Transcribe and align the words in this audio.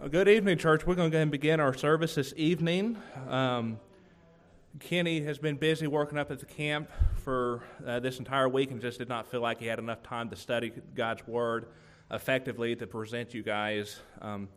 Well, 0.00 0.08
good 0.08 0.28
evening, 0.28 0.56
church. 0.56 0.86
We're 0.86 0.94
going 0.94 1.10
to 1.10 1.12
go 1.12 1.18
ahead 1.18 1.24
and 1.24 1.30
begin 1.30 1.60
our 1.60 1.74
service 1.74 2.14
this 2.14 2.32
evening. 2.34 2.96
Um, 3.28 3.78
Kenny 4.78 5.20
has 5.24 5.36
been 5.36 5.56
busy 5.56 5.86
working 5.88 6.16
up 6.16 6.30
at 6.30 6.38
the 6.38 6.46
camp 6.46 6.88
for 7.22 7.62
uh, 7.86 8.00
this 8.00 8.18
entire 8.18 8.48
week 8.48 8.70
and 8.70 8.80
just 8.80 8.96
did 8.96 9.10
not 9.10 9.30
feel 9.30 9.42
like 9.42 9.60
he 9.60 9.66
had 9.66 9.78
enough 9.78 10.02
time 10.02 10.30
to 10.30 10.36
study 10.36 10.72
God's 10.94 11.28
Word 11.28 11.66
effectively 12.10 12.74
to 12.76 12.86
present 12.86 13.34
you 13.34 13.42
guys 13.42 14.00
um, 14.22 14.48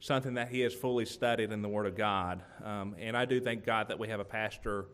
something 0.00 0.32
that 0.32 0.48
he 0.48 0.60
has 0.60 0.72
fully 0.72 1.04
studied 1.04 1.52
in 1.52 1.60
the 1.60 1.68
Word 1.68 1.84
of 1.84 1.94
God. 1.94 2.42
Um, 2.64 2.96
and 2.98 3.18
I 3.18 3.26
do 3.26 3.38
thank 3.38 3.66
God 3.66 3.88
that 3.88 3.98
we 3.98 4.08
have 4.08 4.20
a 4.20 4.24
pastor 4.24 4.86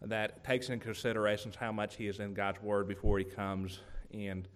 that 0.00 0.44
takes 0.44 0.70
into 0.70 0.82
consideration 0.82 1.52
how 1.60 1.72
much 1.72 1.96
he 1.96 2.08
is 2.08 2.20
in 2.20 2.32
God's 2.32 2.62
Word 2.62 2.88
before 2.88 3.18
he 3.18 3.24
comes 3.26 3.80
and 4.14 4.48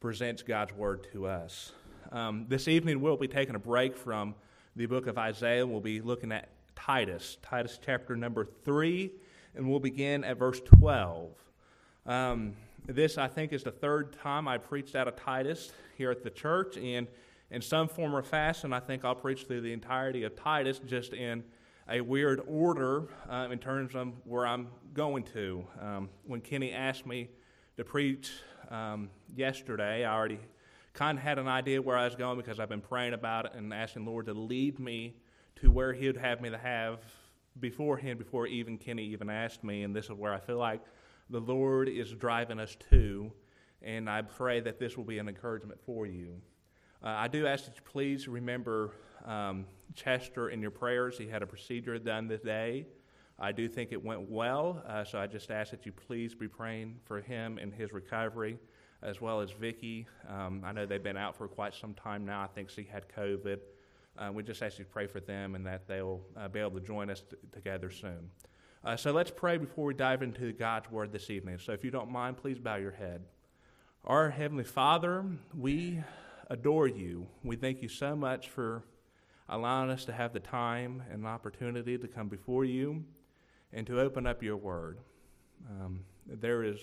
presents 0.00 0.42
God's 0.42 0.74
Word 0.74 1.06
to 1.14 1.26
us. 1.26 1.72
Um, 2.10 2.46
this 2.48 2.68
evening, 2.68 3.02
we'll 3.02 3.18
be 3.18 3.28
taking 3.28 3.54
a 3.54 3.58
break 3.58 3.94
from 3.94 4.34
the 4.74 4.86
book 4.86 5.06
of 5.06 5.18
Isaiah. 5.18 5.66
We'll 5.66 5.82
be 5.82 6.00
looking 6.00 6.32
at 6.32 6.48
Titus, 6.74 7.36
Titus 7.42 7.78
chapter 7.84 8.16
number 8.16 8.46
3, 8.64 9.10
and 9.54 9.68
we'll 9.68 9.78
begin 9.78 10.24
at 10.24 10.38
verse 10.38 10.58
12. 10.60 11.32
Um, 12.06 12.54
this, 12.86 13.18
I 13.18 13.28
think, 13.28 13.52
is 13.52 13.62
the 13.62 13.70
third 13.70 14.14
time 14.22 14.48
I 14.48 14.56
preached 14.56 14.96
out 14.96 15.06
of 15.06 15.16
Titus 15.16 15.70
here 15.98 16.10
at 16.10 16.22
the 16.22 16.30
church, 16.30 16.78
and 16.78 17.08
in 17.50 17.60
some 17.60 17.88
form 17.88 18.16
or 18.16 18.22
fashion, 18.22 18.72
I 18.72 18.80
think 18.80 19.04
I'll 19.04 19.14
preach 19.14 19.44
through 19.44 19.60
the 19.60 19.74
entirety 19.74 20.22
of 20.24 20.34
Titus 20.34 20.78
just 20.78 21.12
in 21.12 21.44
a 21.90 22.00
weird 22.00 22.40
order 22.46 23.08
uh, 23.28 23.48
in 23.50 23.58
terms 23.58 23.94
of 23.94 24.14
where 24.24 24.46
I'm 24.46 24.68
going 24.94 25.24
to. 25.34 25.62
Um, 25.78 26.08
when 26.26 26.40
Kenny 26.40 26.72
asked 26.72 27.04
me 27.04 27.28
to 27.76 27.84
preach 27.84 28.30
um, 28.70 29.10
yesterday, 29.36 30.06
I 30.06 30.14
already 30.14 30.38
kind 30.98 31.16
of 31.16 31.22
had 31.22 31.38
an 31.38 31.46
idea 31.46 31.80
where 31.80 31.96
I 31.96 32.04
was 32.06 32.16
going 32.16 32.36
because 32.36 32.58
I've 32.58 32.68
been 32.68 32.80
praying 32.80 33.14
about 33.14 33.46
it 33.46 33.52
and 33.54 33.72
asking 33.72 34.04
the 34.04 34.10
Lord 34.10 34.26
to 34.26 34.34
lead 34.34 34.80
me 34.80 35.14
to 35.60 35.70
where 35.70 35.92
He 35.92 36.08
would 36.08 36.16
have 36.16 36.40
me 36.40 36.50
to 36.50 36.58
have 36.58 36.98
beforehand, 37.60 38.18
before 38.18 38.48
even 38.48 38.76
Kenny 38.76 39.04
even 39.04 39.30
asked 39.30 39.62
me. 39.62 39.84
And 39.84 39.94
this 39.94 40.06
is 40.06 40.10
where 40.10 40.34
I 40.34 40.40
feel 40.40 40.58
like 40.58 40.80
the 41.30 41.38
Lord 41.40 41.88
is 41.88 42.10
driving 42.10 42.58
us 42.58 42.76
to. 42.90 43.30
And 43.80 44.10
I 44.10 44.22
pray 44.22 44.58
that 44.58 44.80
this 44.80 44.96
will 44.96 45.04
be 45.04 45.18
an 45.18 45.28
encouragement 45.28 45.78
for 45.86 46.04
you. 46.04 46.42
Uh, 47.00 47.10
I 47.10 47.28
do 47.28 47.46
ask 47.46 47.66
that 47.66 47.76
you 47.76 47.82
please 47.84 48.26
remember 48.26 48.90
um, 49.24 49.66
Chester 49.94 50.48
in 50.48 50.60
your 50.60 50.72
prayers. 50.72 51.16
He 51.16 51.28
had 51.28 51.42
a 51.42 51.46
procedure 51.46 51.96
done 52.00 52.26
this 52.26 52.40
day. 52.40 52.86
I 53.38 53.52
do 53.52 53.68
think 53.68 53.92
it 53.92 54.04
went 54.04 54.28
well, 54.28 54.82
uh, 54.84 55.04
so 55.04 55.20
I 55.20 55.28
just 55.28 55.52
ask 55.52 55.70
that 55.70 55.86
you 55.86 55.92
please 55.92 56.34
be 56.34 56.48
praying 56.48 56.96
for 57.04 57.20
him 57.20 57.56
and 57.62 57.72
his 57.72 57.92
recovery 57.92 58.58
as 59.02 59.20
well 59.20 59.40
as 59.40 59.50
Vicky. 59.52 60.06
Um, 60.28 60.62
I 60.64 60.72
know 60.72 60.86
they've 60.86 61.02
been 61.02 61.16
out 61.16 61.36
for 61.36 61.48
quite 61.48 61.74
some 61.74 61.94
time 61.94 62.24
now. 62.24 62.42
I 62.42 62.46
think 62.48 62.70
she 62.70 62.84
had 62.84 63.04
COVID. 63.16 63.58
Uh, 64.18 64.32
we 64.32 64.42
just 64.42 64.62
ask 64.62 64.78
you 64.78 64.84
to 64.84 64.90
pray 64.90 65.06
for 65.06 65.20
them 65.20 65.54
and 65.54 65.64
that 65.66 65.86
they'll 65.86 66.20
uh, 66.36 66.48
be 66.48 66.58
able 66.58 66.72
to 66.72 66.80
join 66.80 67.08
us 67.08 67.22
t- 67.22 67.36
together 67.52 67.90
soon. 67.90 68.30
Uh, 68.84 68.96
so 68.96 69.12
let's 69.12 69.30
pray 69.30 69.56
before 69.56 69.86
we 69.86 69.94
dive 69.94 70.22
into 70.22 70.52
God's 70.52 70.90
Word 70.90 71.12
this 71.12 71.30
evening. 71.30 71.58
So 71.58 71.72
if 71.72 71.84
you 71.84 71.90
don't 71.90 72.10
mind, 72.10 72.36
please 72.36 72.58
bow 72.58 72.76
your 72.76 72.92
head. 72.92 73.22
Our 74.04 74.30
Heavenly 74.30 74.64
Father, 74.64 75.24
we 75.56 76.02
adore 76.48 76.88
you. 76.88 77.26
We 77.44 77.56
thank 77.56 77.82
you 77.82 77.88
so 77.88 78.16
much 78.16 78.48
for 78.48 78.82
allowing 79.48 79.90
us 79.90 80.04
to 80.06 80.12
have 80.12 80.32
the 80.32 80.40
time 80.40 81.02
and 81.12 81.26
opportunity 81.26 81.98
to 81.98 82.08
come 82.08 82.28
before 82.28 82.64
you 82.64 83.04
and 83.72 83.86
to 83.86 84.00
open 84.00 84.26
up 84.26 84.42
your 84.42 84.56
Word. 84.56 84.98
Um, 85.70 86.00
there 86.26 86.64
is 86.64 86.78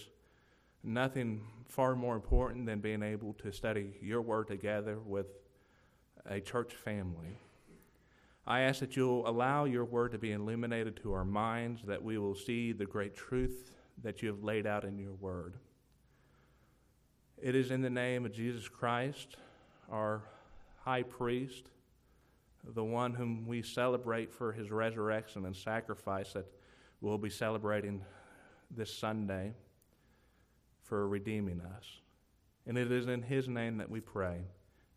nothing 0.85 1.41
far 1.67 1.95
more 1.95 2.15
important 2.15 2.65
than 2.65 2.79
being 2.79 3.03
able 3.03 3.33
to 3.33 3.51
study 3.51 3.97
your 4.01 4.21
word 4.21 4.47
together 4.47 4.99
with 4.99 5.27
a 6.25 6.39
church 6.39 6.73
family. 6.73 7.39
I 8.47 8.61
ask 8.61 8.79
that 8.79 8.95
you'll 8.95 9.27
allow 9.27 9.65
your 9.65 9.85
word 9.85 10.11
to 10.11 10.19
be 10.19 10.31
illuminated 10.31 10.97
to 10.97 11.13
our 11.13 11.25
minds, 11.25 11.81
that 11.87 12.03
we 12.03 12.17
will 12.17 12.35
see 12.35 12.71
the 12.71 12.85
great 12.85 13.15
truth 13.15 13.71
that 14.03 14.21
you 14.21 14.29
have 14.29 14.43
laid 14.43 14.67
out 14.67 14.83
in 14.83 14.99
your 14.99 15.13
word. 15.13 15.55
It 17.41 17.55
is 17.55 17.71
in 17.71 17.81
the 17.81 17.89
name 17.89 18.25
of 18.25 18.33
Jesus 18.33 18.67
Christ, 18.69 19.37
our 19.91 20.21
high 20.83 21.03
priest, 21.03 21.65
the 22.73 22.83
one 22.83 23.13
whom 23.13 23.45
we 23.47 23.61
celebrate 23.61 24.31
for 24.31 24.51
his 24.51 24.69
resurrection 24.69 25.45
and 25.45 25.55
sacrifice 25.55 26.33
that 26.33 26.45
we'll 27.01 27.17
be 27.17 27.29
celebrating 27.29 28.01
this 28.71 28.93
Sunday 28.93 29.53
for 30.85 31.07
redeeming 31.07 31.61
us. 31.61 31.85
And 32.65 32.77
it 32.77 32.91
is 32.91 33.07
in 33.07 33.21
His 33.21 33.47
name 33.47 33.77
that 33.77 33.89
we 33.89 33.99
pray. 33.99 34.41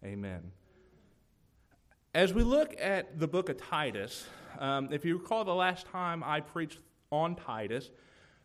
Amen. 0.05 0.53
As 2.15 2.33
we 2.33 2.43
look 2.43 2.75
at 2.81 3.19
the 3.19 3.29
book 3.29 3.49
of 3.49 3.59
Titus, 3.59 4.27
um, 4.59 4.89
if 4.93 5.05
you 5.05 5.19
recall 5.19 5.45
the 5.45 5.55
last 5.55 5.87
time 5.87 6.23
I 6.25 6.41
preached 6.41 6.79
on 7.11 7.37
Titus, 7.37 7.91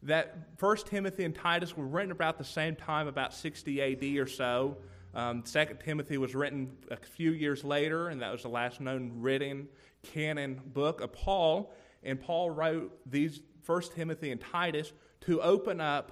that 0.04 0.36
First 0.58 0.88
Timothy 0.88 1.24
and 1.24 1.34
Titus 1.34 1.78
were 1.78 1.86
written 1.86 2.12
about 2.12 2.38
the 2.38 2.44
same 2.44 2.76
time, 2.76 3.08
about 3.08 3.34
60 3.34 3.81
AD 3.81 4.04
or 4.18 4.28
so. 4.28 4.78
Um, 5.16 5.44
Second 5.46 5.80
Timothy 5.80 6.18
was 6.18 6.36
written 6.36 6.72
a 6.92 6.98
few 6.98 7.31
years 7.31 7.64
later, 7.64 8.10
and 8.10 8.22
that 8.22 8.31
was 8.31 8.42
the 8.42 8.50
last 8.50 8.81
known 8.81 9.12
written 9.16 9.68
canon 10.02 10.60
book 10.74 11.02
of 11.02 11.14
Paul. 11.14 11.74
And 12.04 12.20
Paul 12.20 12.50
wrote 12.50 12.92
these 13.10 13.42
First 13.62 13.94
Timothy 13.94 14.31
and 14.31 14.42
Titus 14.42 14.92
to 15.22 15.42
open 15.42 15.80
up 15.80 16.12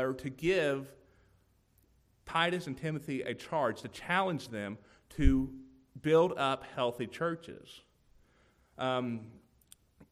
or 0.00 0.12
to 0.14 0.30
give 0.30 0.90
Titus 2.26 2.66
and 2.66 2.76
Timothy 2.76 3.22
a 3.22 3.34
charge 3.34 3.82
to 3.82 3.88
challenge 3.88 4.48
them 4.48 4.78
to 5.10 5.50
build 6.00 6.32
up 6.36 6.64
healthy 6.74 7.06
churches. 7.06 7.80
Um, 8.78 9.20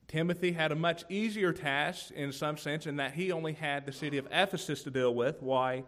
Timothy 0.09 0.53
had 0.53 0.73
a 0.73 0.77
much 0.77 1.05
easier 1.09 1.53
task 1.53 2.11
in 2.13 2.33
some 2.33 2.57
sense 2.57 2.87
in 2.87 2.97
that 2.97 3.15
he 3.15 3.33
only 3.33 3.55
had 3.55 3.87
the 3.87 3.93
city 3.93 4.19
of 4.19 4.27
Ephesus 4.31 4.83
to 4.83 4.91
deal 4.91 5.15
with, 5.15 5.43
why 5.43 5.85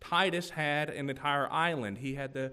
Titus 0.00 0.50
had 0.50 0.90
an 0.90 1.08
entire 1.08 1.50
island. 1.50 1.98
He 1.98 2.14
had 2.14 2.34
to 2.34 2.52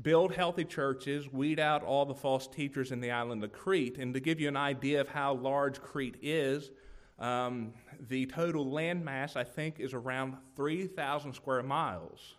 build 0.00 0.34
healthy 0.34 0.64
churches, 0.64 1.30
weed 1.30 1.60
out 1.60 1.82
all 1.82 2.06
the 2.06 2.14
false 2.14 2.46
teachers 2.46 2.90
in 2.90 3.00
the 3.00 3.10
island 3.10 3.44
of 3.44 3.52
Crete. 3.52 3.98
And 3.98 4.14
to 4.14 4.20
give 4.20 4.40
you 4.40 4.48
an 4.48 4.56
idea 4.56 5.00
of 5.02 5.08
how 5.08 5.34
large 5.34 5.80
Crete 5.80 6.16
is, 6.22 6.70
um, 7.18 7.72
the 8.08 8.26
total 8.26 8.70
land 8.70 9.04
mass, 9.04 9.36
I 9.36 9.44
think, 9.44 9.80
is 9.80 9.94
around 9.94 10.36
3,000 10.56 11.32
square 11.34 11.62
miles. 11.62 12.34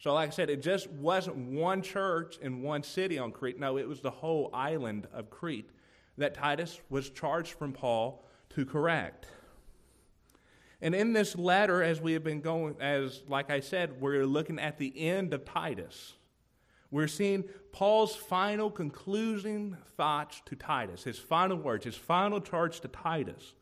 So, 0.00 0.14
like 0.14 0.28
I 0.28 0.32
said, 0.32 0.50
it 0.50 0.62
just 0.62 0.88
wasn't 0.90 1.36
one 1.36 1.82
church 1.82 2.38
in 2.40 2.62
one 2.62 2.82
city 2.82 3.18
on 3.18 3.32
Crete. 3.32 3.58
No, 3.58 3.78
it 3.78 3.88
was 3.88 4.00
the 4.00 4.10
whole 4.10 4.50
island 4.52 5.08
of 5.12 5.28
Crete 5.28 5.70
that 6.16 6.34
Titus 6.34 6.80
was 6.88 7.10
charged 7.10 7.52
from 7.52 7.72
Paul 7.72 8.24
to 8.50 8.64
correct. 8.64 9.26
And 10.80 10.94
in 10.94 11.12
this 11.12 11.36
letter, 11.36 11.82
as 11.82 12.00
we 12.00 12.12
have 12.12 12.22
been 12.22 12.40
going, 12.40 12.76
as 12.80 13.22
like 13.28 13.50
I 13.50 13.60
said, 13.60 14.00
we're 14.00 14.24
looking 14.24 14.60
at 14.60 14.78
the 14.78 15.08
end 15.08 15.34
of 15.34 15.44
Titus. 15.44 16.14
We're 16.90 17.08
seeing 17.08 17.44
Paul's 17.72 18.14
final 18.14 18.70
concluding 18.70 19.76
thoughts 19.96 20.40
to 20.46 20.56
Titus, 20.56 21.04
his 21.04 21.18
final 21.18 21.56
words, 21.56 21.84
his 21.84 21.96
final 21.96 22.40
charge 22.40 22.80
to 22.80 22.88
Titus. 22.88 23.54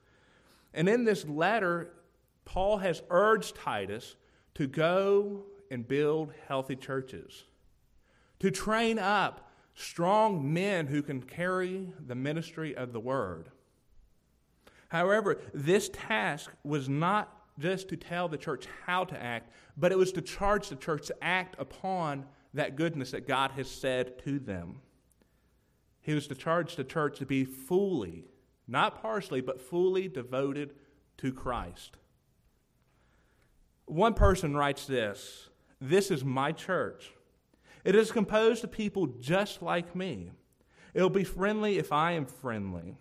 And 0.77 0.89
in 0.91 1.05
this 1.05 1.27
letter, 1.27 1.91
Paul 2.45 2.77
has 2.79 3.03
urged 3.11 3.57
Titus 3.57 4.15
to 4.55 4.67
go 4.67 5.45
and 5.71 5.89
build 5.89 6.33
healthy 6.47 6.77
churches, 6.77 7.45
to 8.39 8.51
train 8.51 8.99
up 8.99 9.51
strong 9.75 10.53
men 10.53 10.87
who 10.87 11.03
can 11.03 11.23
carry 11.23 11.93
the 12.07 12.15
ministry 12.15 12.77
of 12.77 12.93
the 12.93 13.01
word. 13.01 13.51
However, 14.89 15.39
this 15.53 15.89
task 15.93 16.53
was 16.63 16.89
not 16.89 17.33
just 17.59 17.89
to 17.89 17.97
tell 17.97 18.29
the 18.29 18.39
church 18.39 18.67
how 18.85 19.05
to 19.05 19.21
act, 19.21 19.51
but 19.79 19.93
it 19.93 19.99
was 19.99 20.13
to 20.13 20.23
charge 20.23 20.69
the 20.69 20.77
church 20.77 21.07
to 21.07 21.25
act 21.25 21.57
upon 21.59 22.27
that 22.53 22.77
goodness 22.77 23.11
that 23.11 23.27
God 23.27 23.53
has 23.53 23.69
said 23.71 24.19
to 24.25 24.39
them. 24.39 24.81
He 26.03 26.13
was 26.13 26.27
to 26.29 26.35
charge 26.35 26.77
the 26.77 26.85
church 26.85 27.19
to 27.19 27.27
be 27.27 27.45
fully 27.45 28.27
not 28.69 29.01
partially, 29.01 29.41
but 29.41 29.61
fully 29.61 30.09
devoted 30.09 30.75
to 31.19 31.33
Christ. 31.33 31.97
One 33.87 34.15
person 34.15 34.57
writes 34.57 34.87
this 34.87 35.49
This 35.81 36.11
is 36.11 36.25
my 36.25 36.53
church. 36.53 37.13
It 37.85 37.95
is 37.95 38.11
composed 38.11 38.65
of 38.65 38.73
people 38.73 39.07
just 39.07 39.63
like 39.63 39.95
me. 39.95 40.33
It'll 40.93 41.11
be 41.11 41.25
friendly 41.25 41.79
if 41.79 41.93
I 41.93 42.13
am 42.13 42.27
friendly. 42.27 42.97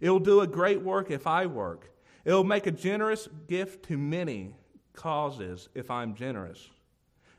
It'll 0.00 0.18
do 0.18 0.40
a 0.40 0.46
great 0.46 0.82
work 0.82 1.10
if 1.10 1.26
I 1.26 1.46
work. 1.46 1.90
It'll 2.24 2.44
make 2.44 2.66
a 2.66 2.72
generous 2.72 3.28
gift 3.48 3.86
to 3.86 3.96
many 3.96 4.54
causes 4.92 5.68
if 5.74 5.90
I'm 5.90 6.14
generous. 6.14 6.68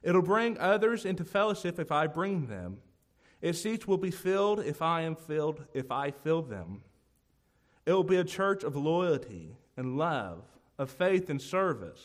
It'll 0.02 0.22
bring 0.22 0.58
others 0.58 1.06
into 1.06 1.26
fellowship 1.26 1.80
if 1.80 1.92
I 1.92 2.08
bring 2.08 2.48
them. 2.48 2.78
Its 3.42 3.62
seats 3.62 3.86
will 3.86 3.98
be 3.98 4.12
filled 4.12 4.60
if 4.62 4.82
I 4.82 5.02
am 5.02 5.16
filled, 5.16 5.66
if 5.74 5.92
I 5.92 6.12
fill 6.12 6.42
them. 6.42 6.82
It 7.88 7.94
will 7.94 8.04
be 8.04 8.18
a 8.18 8.26
church 8.26 8.66
of 8.66 8.76
loyalty 8.76 9.56
and 9.78 9.98
love, 9.98 10.44
of 10.78 10.92
faith 10.92 11.30
and 11.30 11.42
service. 11.42 12.02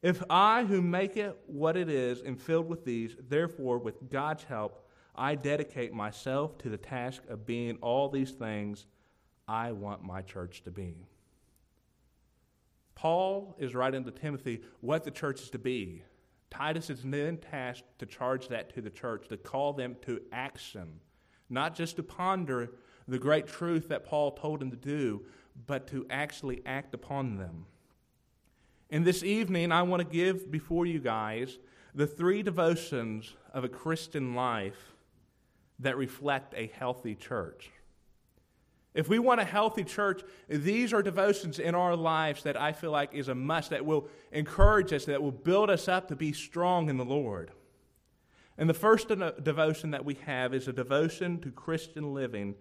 If 0.00 0.22
I, 0.30 0.64
who 0.64 0.80
make 0.80 1.18
it 1.18 1.38
what 1.46 1.76
it 1.76 1.90
is, 1.90 2.22
am 2.22 2.36
filled 2.36 2.70
with 2.70 2.82
these, 2.82 3.14
therefore, 3.28 3.76
with 3.76 4.08
God's 4.08 4.44
help, 4.44 4.88
I 5.14 5.34
dedicate 5.34 5.92
myself 5.92 6.56
to 6.58 6.70
the 6.70 6.78
task 6.78 7.22
of 7.28 7.44
being 7.44 7.76
all 7.82 8.08
these 8.08 8.30
things 8.30 8.86
I 9.46 9.72
want 9.72 10.02
my 10.02 10.22
church 10.22 10.62
to 10.62 10.70
be. 10.70 10.96
Paul 12.94 13.54
is 13.58 13.74
writing 13.74 14.02
to 14.04 14.10
Timothy 14.10 14.62
what 14.80 15.04
the 15.04 15.10
church 15.10 15.42
is 15.42 15.50
to 15.50 15.58
be. 15.58 16.04
Titus 16.48 16.88
is 16.88 17.02
then 17.02 17.36
tasked 17.36 17.98
to 17.98 18.06
charge 18.06 18.48
that 18.48 18.74
to 18.74 18.80
the 18.80 18.88
church, 18.88 19.28
to 19.28 19.36
call 19.36 19.74
them 19.74 19.96
to 20.06 20.22
action, 20.32 21.00
not 21.50 21.74
just 21.74 21.96
to 21.96 22.02
ponder 22.02 22.70
the 23.06 23.18
great 23.18 23.46
truth 23.46 23.88
that 23.88 24.04
Paul 24.04 24.32
told 24.32 24.62
him 24.62 24.70
to 24.70 24.76
do, 24.76 25.22
but 25.66 25.86
to 25.88 26.06
actually 26.10 26.62
act 26.66 26.94
upon 26.94 27.36
them. 27.36 27.66
And 28.90 29.04
this 29.04 29.22
evening, 29.22 29.72
I 29.72 29.82
want 29.82 30.00
to 30.00 30.08
give 30.08 30.50
before 30.50 30.86
you 30.86 30.98
guys 30.98 31.58
the 31.94 32.06
three 32.06 32.42
devotions 32.42 33.34
of 33.52 33.64
a 33.64 33.68
Christian 33.68 34.34
life 34.34 34.92
that 35.78 35.96
reflect 35.96 36.54
a 36.56 36.70
healthy 36.78 37.14
church. 37.14 37.70
If 38.94 39.08
we 39.08 39.18
want 39.18 39.40
a 39.40 39.44
healthy 39.44 39.82
church, 39.82 40.22
these 40.48 40.92
are 40.92 41.02
devotions 41.02 41.58
in 41.58 41.74
our 41.74 41.96
lives 41.96 42.44
that 42.44 42.60
I 42.60 42.72
feel 42.72 42.92
like 42.92 43.12
is 43.12 43.28
a 43.28 43.34
must 43.34 43.70
that 43.70 43.84
will 43.84 44.08
encourage 44.30 44.92
us, 44.92 45.04
that 45.06 45.20
will 45.20 45.32
build 45.32 45.68
us 45.68 45.88
up 45.88 46.08
to 46.08 46.16
be 46.16 46.32
strong 46.32 46.88
in 46.88 46.96
the 46.96 47.04
Lord. 47.04 47.50
And 48.56 48.70
the 48.70 48.74
first 48.74 49.08
devotion 49.08 49.90
that 49.90 50.04
we 50.04 50.14
have 50.26 50.54
is 50.54 50.68
a 50.68 50.72
devotion 50.72 51.40
to 51.40 51.50
Christian 51.50 52.14
living 52.14 52.54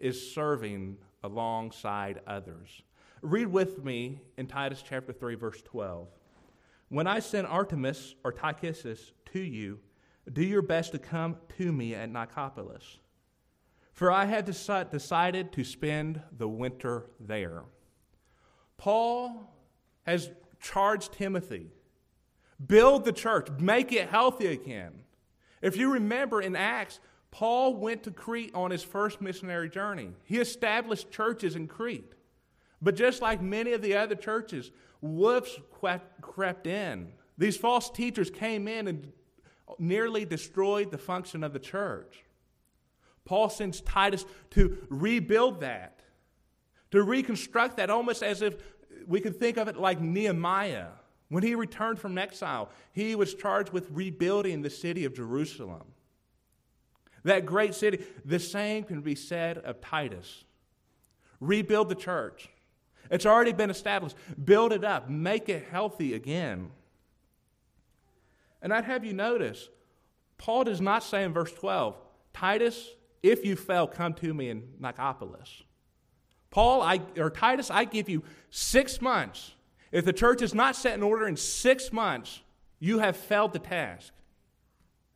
is 0.00 0.32
serving 0.32 0.96
alongside 1.22 2.20
others. 2.26 2.82
Read 3.22 3.46
with 3.46 3.84
me 3.84 4.20
in 4.36 4.46
Titus 4.46 4.82
chapter 4.86 5.12
3 5.12 5.34
verse 5.34 5.62
12. 5.62 6.08
When 6.88 7.06
I 7.06 7.20
send 7.20 7.46
Artemas 7.46 8.14
or 8.24 8.32
Tychicus 8.32 9.12
to 9.32 9.40
you, 9.40 9.78
do 10.32 10.42
your 10.42 10.62
best 10.62 10.92
to 10.92 10.98
come 10.98 11.36
to 11.58 11.72
me 11.72 11.94
at 11.94 12.10
Nicopolis 12.10 12.98
for 14.00 14.10
I 14.10 14.24
had 14.24 14.46
decided 14.46 15.52
to 15.52 15.62
spend 15.62 16.22
the 16.38 16.48
winter 16.48 17.10
there. 17.20 17.64
Paul 18.78 19.54
has 20.04 20.30
charged 20.58 21.12
Timothy 21.12 21.66
build 22.66 23.04
the 23.04 23.12
church, 23.12 23.48
make 23.58 23.92
it 23.92 24.08
healthy 24.08 24.46
again. 24.46 24.92
If 25.60 25.76
you 25.76 25.92
remember 25.92 26.40
in 26.40 26.56
Acts, 26.56 26.98
Paul 27.30 27.74
went 27.74 28.02
to 28.04 28.10
Crete 28.10 28.54
on 28.54 28.70
his 28.70 28.82
first 28.82 29.20
missionary 29.20 29.68
journey. 29.68 30.10
He 30.24 30.38
established 30.38 31.10
churches 31.10 31.56
in 31.56 31.68
Crete. 31.68 32.12
But 32.82 32.96
just 32.96 33.22
like 33.22 33.40
many 33.40 33.72
of 33.72 33.82
the 33.82 33.96
other 33.96 34.14
churches, 34.14 34.70
wolves 35.00 35.58
crept 35.70 36.66
in. 36.66 37.12
These 37.38 37.56
false 37.56 37.90
teachers 37.90 38.30
came 38.30 38.66
in 38.66 38.88
and 38.88 39.12
nearly 39.78 40.24
destroyed 40.24 40.90
the 40.90 40.98
function 40.98 41.44
of 41.44 41.52
the 41.52 41.58
church. 41.58 42.24
Paul 43.24 43.48
sends 43.48 43.80
Titus 43.82 44.24
to 44.50 44.78
rebuild 44.88 45.60
that, 45.60 46.00
to 46.90 47.02
reconstruct 47.02 47.76
that, 47.76 47.90
almost 47.90 48.22
as 48.22 48.42
if 48.42 48.56
we 49.06 49.20
could 49.20 49.38
think 49.38 49.56
of 49.56 49.68
it 49.68 49.76
like 49.76 50.00
Nehemiah. 50.00 50.88
When 51.28 51.44
he 51.44 51.54
returned 51.54 52.00
from 52.00 52.18
exile, 52.18 52.70
he 52.92 53.14
was 53.14 53.34
charged 53.34 53.72
with 53.72 53.88
rebuilding 53.92 54.62
the 54.62 54.70
city 54.70 55.04
of 55.04 55.14
Jerusalem. 55.14 55.84
That 57.24 57.46
great 57.46 57.74
city, 57.74 58.04
the 58.24 58.38
same 58.38 58.84
can 58.84 59.00
be 59.02 59.14
said 59.14 59.58
of 59.58 59.80
Titus. 59.80 60.44
Rebuild 61.40 61.88
the 61.88 61.94
church. 61.94 62.48
It's 63.10 63.26
already 63.26 63.52
been 63.52 63.70
established. 63.70 64.16
Build 64.42 64.72
it 64.72 64.84
up, 64.84 65.10
make 65.10 65.48
it 65.48 65.66
healthy 65.70 66.14
again. 66.14 66.70
And 68.62 68.72
I'd 68.72 68.84
have 68.84 69.04
you 69.04 69.12
notice, 69.12 69.68
Paul 70.38 70.64
does 70.64 70.80
not 70.80 71.02
say 71.02 71.24
in 71.24 71.32
verse 71.32 71.52
12, 71.52 71.96
Titus, 72.32 72.88
if 73.22 73.44
you 73.44 73.56
fail, 73.56 73.86
come 73.86 74.14
to 74.14 74.32
me 74.32 74.50
in 74.50 74.62
Nicopolis. 74.80 75.62
Paul, 76.50 76.82
I, 76.82 77.00
or 77.16 77.30
Titus, 77.30 77.70
I 77.70 77.84
give 77.84 78.08
you 78.08 78.22
six 78.50 79.00
months. 79.00 79.54
If 79.92 80.04
the 80.04 80.12
church 80.12 80.42
is 80.42 80.54
not 80.54 80.76
set 80.76 80.94
in 80.94 81.02
order 81.02 81.26
in 81.26 81.36
six 81.36 81.92
months, 81.92 82.40
you 82.78 82.98
have 82.98 83.16
failed 83.16 83.52
the 83.52 83.58
task. 83.58 84.12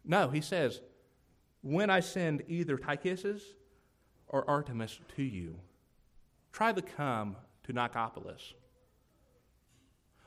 No, 0.04 0.28
he 0.28 0.40
says, 0.40 0.80
when 1.64 1.88
I 1.88 2.00
send 2.00 2.42
either 2.46 2.76
Tychicus 2.76 3.42
or 4.28 4.44
Artemas 4.44 4.98
to 5.16 5.22
you, 5.22 5.56
try 6.52 6.72
to 6.72 6.82
come 6.82 7.36
to 7.64 7.72
Nicopolis. 7.72 8.52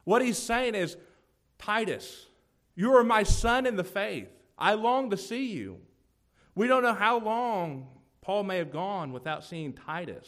What 0.03 0.23
he's 0.23 0.39
saying 0.39 0.73
is, 0.73 0.97
Titus, 1.59 2.25
you 2.75 2.91
are 2.95 3.03
my 3.03 3.21
son 3.21 3.67
in 3.67 3.75
the 3.75 3.83
faith. 3.83 4.29
I 4.57 4.73
long 4.73 5.11
to 5.11 5.17
see 5.17 5.53
you. 5.53 5.77
We 6.55 6.65
don't 6.67 6.81
know 6.81 6.95
how 6.95 7.19
long 7.19 7.87
Paul 8.21 8.43
may 8.43 8.57
have 8.57 8.71
gone 8.71 9.13
without 9.13 9.43
seeing 9.43 9.73
Titus. 9.73 10.27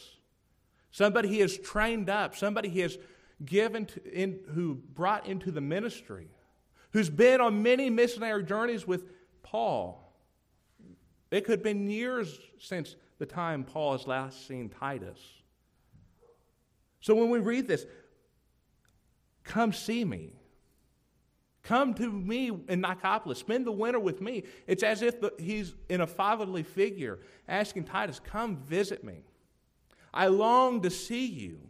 Somebody 0.92 1.28
he 1.28 1.40
has 1.40 1.58
trained 1.58 2.08
up, 2.08 2.36
somebody 2.36 2.68
he 2.68 2.80
has 2.80 2.98
given 3.44 3.86
to, 3.86 4.12
in, 4.12 4.38
who 4.54 4.76
brought 4.94 5.26
into 5.26 5.50
the 5.50 5.60
ministry, 5.60 6.28
who's 6.92 7.10
been 7.10 7.40
on 7.40 7.64
many 7.64 7.90
missionary 7.90 8.44
journeys 8.44 8.86
with 8.86 9.06
Paul. 9.42 10.06
It 11.30 11.44
could 11.44 11.52
have 11.52 11.62
been 11.62 11.88
years 11.88 12.38
since 12.58 12.96
the 13.18 13.26
time 13.26 13.64
Paul 13.64 13.92
has 13.92 14.06
last 14.06 14.48
seen 14.48 14.68
Titus. 14.68 15.18
So 17.00 17.14
when 17.14 17.30
we 17.30 17.38
read 17.38 17.68
this, 17.68 17.86
come 19.44 19.72
see 19.72 20.04
me. 20.04 20.32
Come 21.62 21.94
to 21.94 22.10
me 22.10 22.48
in 22.68 22.82
Nicopolis. 22.82 23.36
Spend 23.36 23.66
the 23.66 23.72
winter 23.72 24.00
with 24.00 24.20
me. 24.20 24.44
It's 24.66 24.82
as 24.82 25.02
if 25.02 25.20
the, 25.20 25.32
he's 25.38 25.74
in 25.88 26.00
a 26.00 26.06
fatherly 26.06 26.62
figure 26.62 27.20
asking 27.46 27.84
Titus, 27.84 28.20
Come 28.24 28.56
visit 28.56 29.04
me. 29.04 29.24
I 30.12 30.26
long 30.26 30.80
to 30.82 30.90
see 30.90 31.26
you. 31.26 31.60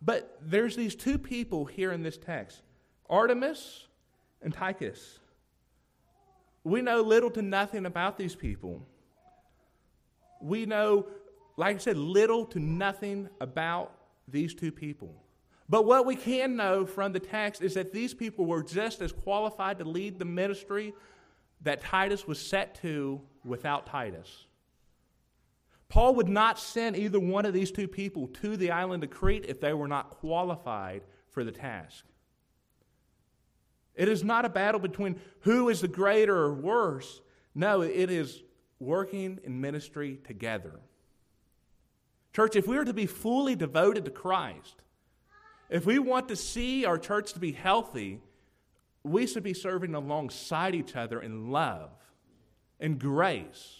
But 0.00 0.38
there's 0.42 0.76
these 0.76 0.94
two 0.94 1.18
people 1.18 1.64
here 1.64 1.92
in 1.92 2.02
this 2.02 2.18
text 2.18 2.62
Artemas 3.10 3.84
and 4.42 4.54
Tychus. 4.54 5.18
We 6.64 6.82
know 6.82 7.00
little 7.00 7.30
to 7.30 7.42
nothing 7.42 7.86
about 7.86 8.16
these 8.16 8.34
people. 8.34 8.86
We 10.40 10.66
know, 10.66 11.06
like 11.56 11.76
I 11.76 11.78
said, 11.78 11.96
little 11.96 12.46
to 12.46 12.58
nothing 12.58 13.28
about 13.40 13.92
these 14.28 14.54
two 14.54 14.72
people. 14.72 15.14
But 15.68 15.86
what 15.86 16.06
we 16.06 16.16
can 16.16 16.56
know 16.56 16.84
from 16.84 17.12
the 17.12 17.20
text 17.20 17.62
is 17.62 17.74
that 17.74 17.92
these 17.92 18.14
people 18.14 18.44
were 18.44 18.62
just 18.62 19.00
as 19.00 19.12
qualified 19.12 19.78
to 19.78 19.84
lead 19.84 20.18
the 20.18 20.24
ministry 20.24 20.94
that 21.62 21.80
Titus 21.80 22.26
was 22.26 22.38
set 22.38 22.74
to 22.82 23.20
without 23.44 23.86
Titus. 23.86 24.46
Paul 25.88 26.14
would 26.16 26.28
not 26.28 26.58
send 26.58 26.96
either 26.96 27.20
one 27.20 27.44
of 27.44 27.52
these 27.52 27.70
two 27.70 27.86
people 27.86 28.28
to 28.28 28.56
the 28.56 28.70
island 28.70 29.04
of 29.04 29.10
Crete 29.10 29.44
if 29.46 29.60
they 29.60 29.72
were 29.72 29.88
not 29.88 30.10
qualified 30.10 31.02
for 31.28 31.44
the 31.44 31.52
task. 31.52 32.04
It 33.94 34.08
is 34.08 34.24
not 34.24 34.44
a 34.44 34.48
battle 34.48 34.80
between 34.80 35.20
who 35.40 35.68
is 35.68 35.80
the 35.80 35.88
greater 35.88 36.36
or 36.36 36.54
worse. 36.54 37.20
No, 37.54 37.82
it 37.82 38.10
is 38.10 38.42
working 38.78 39.38
in 39.44 39.60
ministry 39.60 40.18
together. 40.24 40.80
Church, 42.32 42.56
if 42.56 42.66
we 42.66 42.76
are 42.78 42.84
to 42.84 42.94
be 42.94 43.06
fully 43.06 43.54
devoted 43.54 44.04
to 44.06 44.10
Christ, 44.10 44.76
if 45.68 45.84
we 45.84 45.98
want 45.98 46.28
to 46.28 46.36
see 46.36 46.84
our 46.84 46.98
church 46.98 47.32
to 47.34 47.38
be 47.38 47.52
healthy, 47.52 48.20
we 49.02 49.26
should 49.26 49.42
be 49.42 49.54
serving 49.54 49.94
alongside 49.94 50.74
each 50.74 50.96
other 50.96 51.20
in 51.20 51.50
love 51.50 51.90
and 52.80 52.98
grace. 52.98 53.78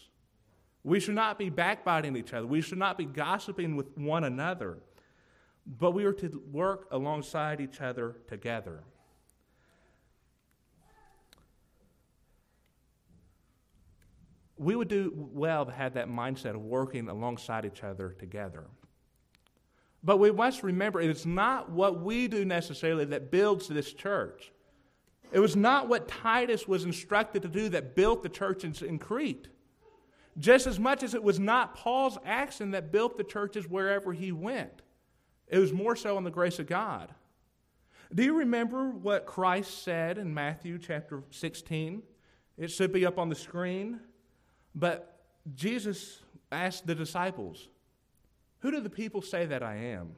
We 0.85 1.01
should 1.01 1.15
not 1.15 1.39
be 1.39 1.49
backbiting 1.49 2.17
each 2.17 2.35
other. 2.35 2.47
We 2.47 2.61
should 2.61 2.79
not 2.79 2.99
be 2.99 3.05
gossiping 3.05 3.77
with 3.77 3.97
one 3.97 4.25
another. 4.25 4.79
But 5.67 5.93
we 5.93 6.05
are 6.05 6.13
to 6.15 6.43
work 6.51 6.89
alongside 6.91 7.61
each 7.61 7.81
other 7.81 8.17
together. 8.27 8.83
We 14.63 14.77
would 14.77 14.89
do 14.89 15.13
well 15.15 15.67
to 15.67 15.73
have 15.73 15.95
that 15.95 16.09
mindset 16.09 16.55
of 16.55 16.63
working 16.63 17.09
alongside 17.09 17.65
each 17.65 17.83
other 17.83 18.15
together. 18.19 18.65
But 20.05 20.19
we 20.19 20.31
must 20.31 20.63
remember 20.63 21.01
it's 21.01 21.27
not 21.27 21.71
what 21.71 22.01
we 22.01 22.29
do 22.29 22.45
necessarily 22.45 23.05
that 23.07 23.31
builds 23.31 23.69
this 23.69 23.93
church. 23.93 24.53
It 25.33 25.41
was 25.41 25.57
not 25.57 25.89
what 25.89 26.09
Titus 26.09 26.69
was 26.69 26.85
instructed 26.85 27.43
to 27.43 27.49
do 27.49 27.69
that 27.71 27.97
built 27.97 28.23
the 28.23 28.29
church 28.29 28.65
in 28.65 28.99
Crete. 28.99 29.49
Just 30.39 30.67
as 30.67 30.79
much 30.79 31.03
as 31.03 31.15
it 31.15 31.23
was 31.23 31.41
not 31.41 31.75
Paul's 31.75 32.19
action 32.25 32.71
that 32.71 32.93
built 32.93 33.17
the 33.17 33.25
churches 33.25 33.69
wherever 33.69 34.13
he 34.13 34.33
went, 34.33 34.83
it 35.49 35.59
was 35.59 35.73
more 35.73 35.97
so 35.97 36.17
on 36.17 36.25
the 36.25 36.31
grace 36.31 36.59
of 36.59 36.67
God. 36.67 37.13
Do 38.15 38.23
you 38.23 38.35
remember 38.35 38.91
what 38.91 39.27
Christ 39.27 39.83
said 39.83 40.19
in 40.19 40.33
Matthew 40.33 40.79
chapter 40.79 41.23
16? 41.31 42.03
It 42.59 42.69
should 42.69 42.93
be 42.93 43.07
up 43.07 43.19
on 43.19 43.29
the 43.29 43.35
screen. 43.35 44.01
But 44.75 45.21
Jesus 45.55 46.21
asked 46.51 46.87
the 46.87 46.95
disciples, 46.95 47.69
who 48.61 48.71
do 48.71 48.81
the 48.81 48.91
people 48.91 49.23
say 49.23 49.45
that 49.47 49.63
I 49.63 49.75
am? 49.75 50.15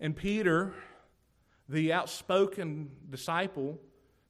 And 0.00 0.16
Peter, 0.16 0.74
the 1.68 1.92
outspoken 1.92 2.90
disciple, 3.08 3.78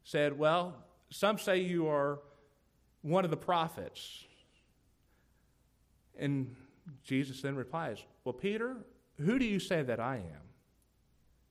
said, 0.04 0.38
Well, 0.38 0.74
Some 1.10 1.38
say 1.38 1.60
you 1.60 1.88
are 1.88 2.20
one 3.02 3.24
of 3.24 3.30
the 3.30 3.36
prophets. 3.36 4.24
And 6.18 6.54
Jesus 7.02 7.40
then 7.40 7.56
replies, 7.56 8.04
Well, 8.24 8.34
Peter, 8.34 8.76
who 9.18 9.38
do 9.38 9.44
you 9.44 9.58
say 9.58 9.82
that 9.82 9.98
I 9.98 10.16
am? 10.16 10.42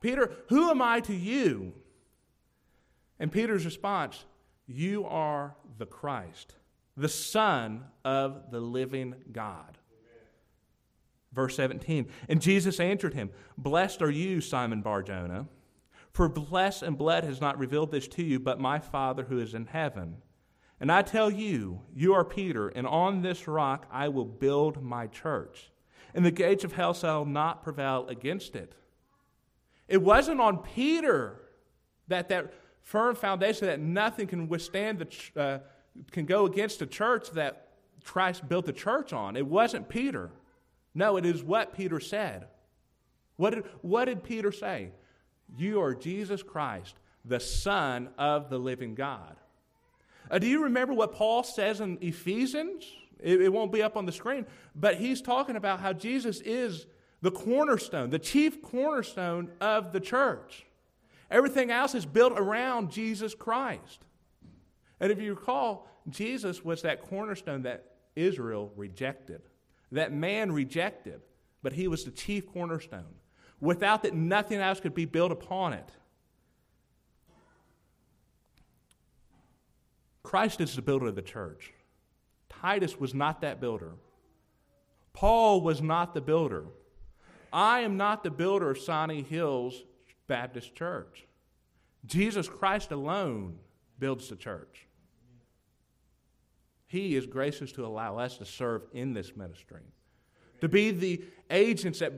Peter, 0.01 0.31
who 0.48 0.69
am 0.69 0.81
I 0.81 1.00
to 1.01 1.15
you? 1.15 1.74
And 3.19 3.31
Peter's 3.31 3.65
response, 3.65 4.24
You 4.67 5.05
are 5.05 5.55
the 5.77 5.86
Christ, 5.86 6.53
the 7.00 7.10
Son 7.10 7.86
of 8.03 8.51
the 8.51 8.60
living 8.60 9.15
God. 9.32 9.77
Verse 11.32 11.56
17, 11.56 12.08
and 12.27 12.41
Jesus 12.41 12.79
answered 12.79 13.13
him, 13.13 13.29
Blessed 13.58 14.01
are 14.01 14.10
you, 14.10 14.41
Simon 14.41 14.82
Barjona, 14.82 15.48
for 16.12 16.27
flesh 16.27 16.82
and 16.82 16.98
blood 16.98 17.24
has 17.24 17.39
not 17.39 17.58
revealed 17.58 17.91
this 17.91 18.08
to 18.10 18.24
you, 18.24 18.39
but 18.39 18.60
my 18.60 18.79
Father 18.79 19.24
who 19.24 19.39
is 19.39 19.53
in 19.53 19.68
heaven. 19.68 20.18
And 20.79 20.91
I 20.91 21.01
tell 21.03 21.29
you, 21.29 21.82
you 21.94 22.13
are 22.13 22.25
Peter, 22.25 22.70
and 22.70 22.88
on 22.88 23.22
this 23.22 23.48
rock 23.48 23.88
I 23.91 24.10
will 24.10 24.25
build 24.25 24.84
my 24.84 25.08
church, 25.08 25.72
and 26.13 26.25
the 26.25 26.32
gates 26.32 26.63
of 26.63 26.74
hell 26.74 26.94
shall 26.94 27.25
not 27.25 27.63
prevail 27.63 28.08
against 28.08 28.56
it. 28.56 28.74
It 29.88 30.01
wasn't 30.01 30.41
on 30.41 30.58
Peter 30.58 31.39
that 32.08 32.27
that 32.29 32.53
firm 32.82 33.15
foundation 33.15 33.68
that 33.68 33.79
nothing 33.79 34.27
can 34.27 34.50
withstand 34.50 35.00
the 35.00 35.41
uh, 35.41 35.60
can 36.12 36.25
go 36.25 36.46
against 36.46 36.79
the 36.79 36.86
church 36.86 37.31
that 37.31 37.67
Christ 38.03 38.48
built 38.48 38.65
the 38.65 38.74
church 38.74 39.13
on. 39.13 39.36
It 39.36 39.46
wasn't 39.46 39.89
Peter. 39.89 40.31
No, 40.96 41.17
it 41.17 41.25
is 41.25 41.43
what 41.43 41.75
Peter 41.75 42.00
said. 42.00 42.48
What 43.36 43.53
did, 43.53 43.63
what 43.81 44.05
did 44.05 44.24
Peter 44.24 44.51
say? 44.51 44.91
You 45.58 45.81
are 45.81 45.96
Jesus 45.96 46.43
Christ, 46.43 46.96
the 47.25 47.39
Son 47.39 48.10
of 48.17 48.50
the 48.50 48.58
living 48.58 48.96
God. 48.96 49.36
Uh, 50.29 50.39
do 50.39 50.48
you 50.48 50.63
remember 50.63 50.93
what 50.93 51.13
Paul 51.13 51.43
says 51.43 51.81
in 51.81 51.98
Ephesians? 52.01 52.86
It, 53.19 53.41
it 53.41 53.53
won't 53.53 53.72
be 53.72 53.81
up 53.81 53.98
on 53.98 54.05
the 54.05 54.12
screen, 54.12 54.46
but 54.75 54.96
he's 54.96 55.22
talking 55.22 55.55
about 55.55 55.79
how 55.79 55.93
Jesus 55.93 56.41
is 56.41 56.86
the 57.22 57.31
cornerstone, 57.31 58.10
the 58.10 58.19
chief 58.19 58.62
cornerstone 58.62 59.51
of 59.60 59.91
the 59.91 60.00
church. 60.00 60.65
Everything 61.31 61.69
else 61.69 61.96
is 61.96 62.05
built 62.05 62.34
around 62.36 62.91
Jesus 62.91 63.36
Christ. 63.36 64.05
And 65.00 65.12
if 65.12 65.20
you 65.20 65.34
recall, 65.34 65.88
Jesus 66.10 66.63
was 66.63 66.82
that 66.82 67.01
cornerstone 67.01 67.63
that 67.63 67.86
Israel 68.15 68.72
rejected, 68.75 69.41
that 69.91 70.12
man 70.12 70.51
rejected, 70.51 71.22
but 71.63 71.74
he 71.74 71.88
was 71.88 72.03
the 72.03 72.12
chief 72.12 72.51
cornerstone. 72.51 73.15
Without 73.62 74.03
that, 74.03 74.13
nothing 74.13 74.60
else 74.60 74.79
could 74.79 74.94
be 74.94 75.06
built 75.06 75.32
upon 75.32 75.74
it. 75.74 75.91
Christ 80.24 80.62
is 80.62 80.75
the 80.75 80.82
builder 80.82 81.08
of 81.08 81.15
the 81.15 81.22
church. 81.22 81.74
Titus 82.50 83.00
was 83.00 83.13
not 83.13 83.41
that 83.41 83.60
builder. 83.60 83.94
Paul 85.13 85.62
was 85.62 85.82
not 85.82 86.13
the 86.13 86.22
builder. 86.22 86.65
I 87.51 87.82
am 87.82 87.98
not 87.98 88.24
the 88.24 88.29
builder 88.29 88.70
of 88.70 88.77
Sonny 88.77 89.24
Hills 89.24 89.84
Baptist 90.27 90.75
Church. 90.75 91.25
Jesus 92.06 92.48
Christ 92.48 92.91
alone 92.91 93.58
builds 93.98 94.29
the 94.29 94.36
church. 94.36 94.86
He 96.89 97.15
is 97.15 97.27
gracious 97.27 97.72
to 97.74 97.86
allow 97.86 98.17
us 98.17 98.38
to 98.39 98.46
serve 98.46 98.81
in 98.93 99.13
this 99.13 99.38
ministry, 99.38 99.84
to 100.60 100.67
be 100.67 100.89
the 100.89 101.24
agents 101.51 102.00
that 102.00 102.12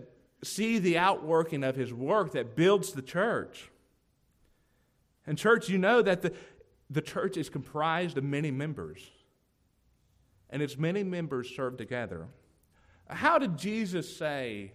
see 0.46 0.80
the 0.80 0.98
outworking 0.98 1.66
of 1.66 1.76
His 1.76 1.94
work 1.94 2.32
that 2.32 2.56
builds 2.56 2.94
the 2.94 3.02
church. 3.02 3.70
And, 5.28 5.38
church, 5.38 5.68
you 5.68 5.78
know 5.78 6.02
that 6.02 6.22
the, 6.22 6.34
the 6.90 7.02
church 7.02 7.36
is 7.36 7.50
comprised 7.50 8.18
of 8.18 8.24
many 8.24 8.50
members, 8.50 9.02
and 10.50 10.62
its 10.62 10.78
many 10.78 11.04
members 11.04 11.54
serve 11.54 11.76
together. 11.76 12.28
How 13.10 13.40
did 13.40 13.58
Jesus 13.58 14.18
say 14.18 14.72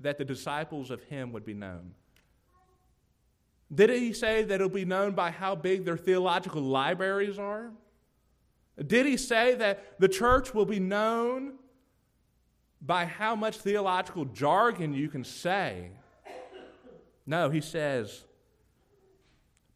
that 0.00 0.16
the 0.16 0.24
disciples 0.24 0.90
of 0.90 1.02
Him 1.02 1.32
would 1.32 1.44
be 1.44 1.54
known? 1.54 1.92
Did 3.74 3.90
he 3.90 4.14
say 4.14 4.42
that 4.42 4.54
it'll 4.54 4.68
be 4.70 4.86
known 4.86 5.12
by 5.12 5.30
how 5.30 5.54
big 5.54 5.84
their 5.84 5.98
theological 5.98 6.62
libraries 6.62 7.38
are? 7.38 7.72
Did 8.86 9.06
he 9.06 9.16
say 9.16 9.54
that 9.54 10.00
the 10.00 10.08
church 10.08 10.52
will 10.52 10.64
be 10.64 10.80
known 10.80 11.54
by 12.80 13.04
how 13.04 13.36
much 13.36 13.56
theological 13.58 14.24
jargon 14.24 14.92
you 14.92 15.08
can 15.08 15.24
say? 15.24 15.90
No, 17.26 17.50
he 17.50 17.60
says, 17.60 18.24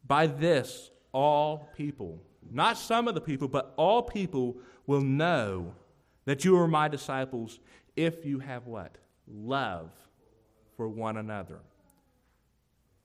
by 0.05 0.27
this 0.27 0.91
all 1.11 1.69
people, 1.75 2.21
not 2.51 2.77
some 2.77 3.07
of 3.07 3.15
the 3.15 3.21
people, 3.21 3.47
but 3.47 3.73
all 3.77 4.03
people 4.03 4.57
will 4.85 5.01
know 5.01 5.73
that 6.25 6.45
you 6.45 6.57
are 6.57 6.67
my 6.67 6.87
disciples 6.87 7.59
if 7.95 8.25
you 8.25 8.39
have 8.39 8.67
what? 8.67 8.97
Love 9.27 9.91
for 10.75 10.87
one 10.87 11.17
another. 11.17 11.59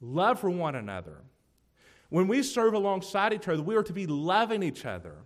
Love 0.01 0.41
for 0.41 0.51
one 0.51 0.75
another. 0.75 1.23
When 2.11 2.29
we 2.29 2.43
serve 2.43 2.75
alongside 2.75 3.33
each 3.33 3.49
other, 3.49 3.63
we 3.63 3.77
are 3.77 3.83
to 3.83 3.93
be 3.93 4.07
loving 4.07 4.63
each 4.63 4.85
other. 4.85 5.17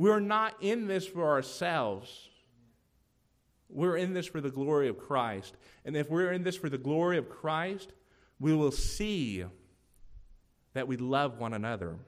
We 0.00 0.08
are 0.08 0.18
not 0.18 0.54
in 0.62 0.86
this 0.86 1.06
for 1.06 1.28
ourselves. 1.28 2.30
We're 3.68 3.98
in 3.98 4.14
this 4.14 4.24
for 4.24 4.40
the 4.40 4.50
glory 4.50 4.88
of 4.88 4.96
Christ. 4.96 5.58
And 5.84 5.94
if 5.94 6.08
we're 6.08 6.32
in 6.32 6.42
this 6.42 6.56
for 6.56 6.70
the 6.70 6.78
glory 6.78 7.18
of 7.18 7.28
Christ, 7.28 7.92
we 8.38 8.54
will 8.54 8.70
see 8.70 9.44
that 10.72 10.88
we 10.88 10.96
love 10.96 11.38
one 11.38 11.52
another. 11.52 11.98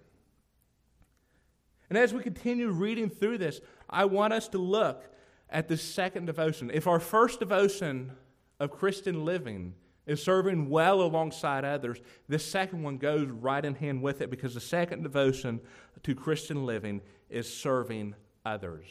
And 1.90 1.98
as 1.98 2.14
we 2.14 2.22
continue 2.22 2.70
reading 2.70 3.10
through 3.10 3.36
this, 3.36 3.60
I 3.90 4.06
want 4.06 4.32
us 4.32 4.48
to 4.48 4.58
look 4.58 5.04
at 5.50 5.68
the 5.68 5.76
second 5.76 6.24
devotion. 6.24 6.70
If 6.72 6.86
our 6.86 6.98
first 6.98 7.40
devotion 7.40 8.12
of 8.58 8.70
Christian 8.70 9.26
living 9.26 9.74
is 10.06 10.22
serving 10.22 10.68
well 10.68 11.02
alongside 11.02 11.64
others, 11.64 12.00
the 12.28 12.38
second 12.38 12.82
one 12.82 12.98
goes 12.98 13.28
right 13.28 13.64
in 13.64 13.74
hand 13.74 14.02
with 14.02 14.20
it 14.20 14.30
because 14.30 14.54
the 14.54 14.60
second 14.60 15.02
devotion 15.02 15.60
to 16.02 16.14
Christian 16.14 16.66
living 16.66 17.00
is 17.30 17.52
serving 17.52 18.14
others. 18.44 18.86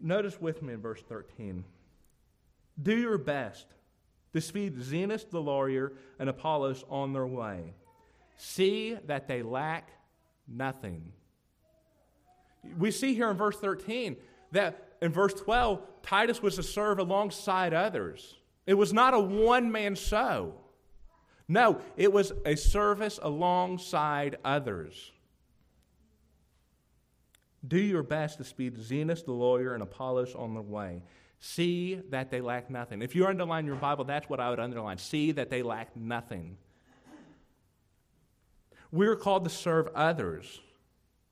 Notice 0.00 0.40
with 0.40 0.62
me 0.62 0.74
in 0.74 0.80
verse 0.80 1.02
13 1.08 1.64
do 2.82 2.96
your 2.96 3.18
best 3.18 3.66
to 4.32 4.40
speed 4.40 4.76
Zenas 4.78 5.28
the 5.28 5.40
lawyer 5.40 5.92
and 6.18 6.28
Apollos 6.28 6.84
on 6.88 7.12
their 7.12 7.26
way. 7.26 7.74
See 8.36 8.96
that 9.06 9.28
they 9.28 9.42
lack 9.42 9.90
nothing. 10.48 11.12
We 12.78 12.90
see 12.90 13.14
here 13.14 13.30
in 13.30 13.36
verse 13.36 13.56
13 13.56 14.16
that 14.52 14.94
in 15.02 15.12
verse 15.12 15.34
12, 15.34 15.82
Titus 16.02 16.42
was 16.42 16.56
to 16.56 16.62
serve 16.62 16.98
alongside 16.98 17.74
others. 17.74 18.36
It 18.70 18.78
was 18.78 18.92
not 18.92 19.14
a 19.14 19.18
one 19.18 19.72
man 19.72 19.96
show. 19.96 20.54
No, 21.48 21.80
it 21.96 22.12
was 22.12 22.32
a 22.46 22.54
service 22.54 23.18
alongside 23.20 24.38
others. 24.44 25.10
Do 27.66 27.80
your 27.80 28.04
best 28.04 28.38
to 28.38 28.44
speed 28.44 28.76
Zenas 28.76 29.24
the 29.24 29.32
lawyer 29.32 29.74
and 29.74 29.82
Apollos 29.82 30.36
on 30.36 30.54
their 30.54 30.62
way. 30.62 31.02
See 31.40 31.96
that 32.10 32.30
they 32.30 32.40
lack 32.40 32.70
nothing. 32.70 33.02
If 33.02 33.16
you 33.16 33.26
underline 33.26 33.66
your 33.66 33.74
Bible, 33.74 34.04
that's 34.04 34.28
what 34.28 34.38
I 34.38 34.50
would 34.50 34.60
underline. 34.60 34.98
See 34.98 35.32
that 35.32 35.50
they 35.50 35.64
lack 35.64 35.96
nothing. 35.96 36.56
We're 38.92 39.16
called 39.16 39.42
to 39.42 39.50
serve 39.50 39.88
others. 39.96 40.60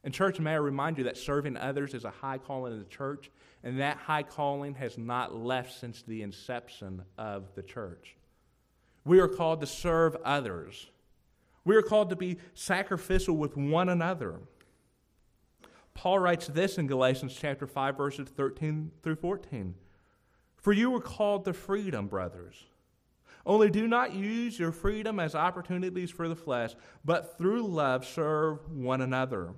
And, 0.04 0.14
church, 0.14 0.38
may 0.38 0.52
I 0.52 0.56
remind 0.56 0.98
you 0.98 1.04
that 1.04 1.16
serving 1.16 1.56
others 1.56 1.92
is 1.92 2.04
a 2.04 2.10
high 2.10 2.38
calling 2.38 2.72
in 2.72 2.78
the 2.78 2.84
church, 2.84 3.30
and 3.64 3.80
that 3.80 3.96
high 3.96 4.22
calling 4.22 4.74
has 4.74 4.96
not 4.96 5.34
left 5.34 5.78
since 5.78 6.02
the 6.02 6.22
inception 6.22 7.02
of 7.18 7.54
the 7.54 7.62
church. 7.62 8.16
We 9.04 9.20
are 9.20 9.28
called 9.28 9.60
to 9.60 9.66
serve 9.66 10.16
others. 10.24 10.88
We 11.64 11.76
are 11.76 11.82
called 11.82 12.10
to 12.10 12.16
be 12.16 12.38
sacrificial 12.54 13.36
with 13.36 13.56
one 13.56 13.88
another. 13.88 14.40
Paul 15.94 16.20
writes 16.20 16.46
this 16.46 16.78
in 16.78 16.86
Galatians 16.86 17.36
chapter 17.38 17.66
5 17.66 17.96
verses 17.96 18.28
13 18.28 18.92
through 19.02 19.16
14. 19.16 19.74
For 20.56 20.72
you 20.72 20.90
were 20.90 21.00
called 21.00 21.44
to 21.46 21.52
freedom, 21.52 22.06
brothers. 22.06 22.54
Only 23.44 23.70
do 23.70 23.88
not 23.88 24.14
use 24.14 24.58
your 24.58 24.72
freedom 24.72 25.18
as 25.18 25.34
opportunities 25.34 26.10
for 26.10 26.28
the 26.28 26.36
flesh, 26.36 26.74
but 27.04 27.36
through 27.38 27.62
love 27.62 28.04
serve 28.04 28.70
one 28.70 29.00
another. 29.00 29.54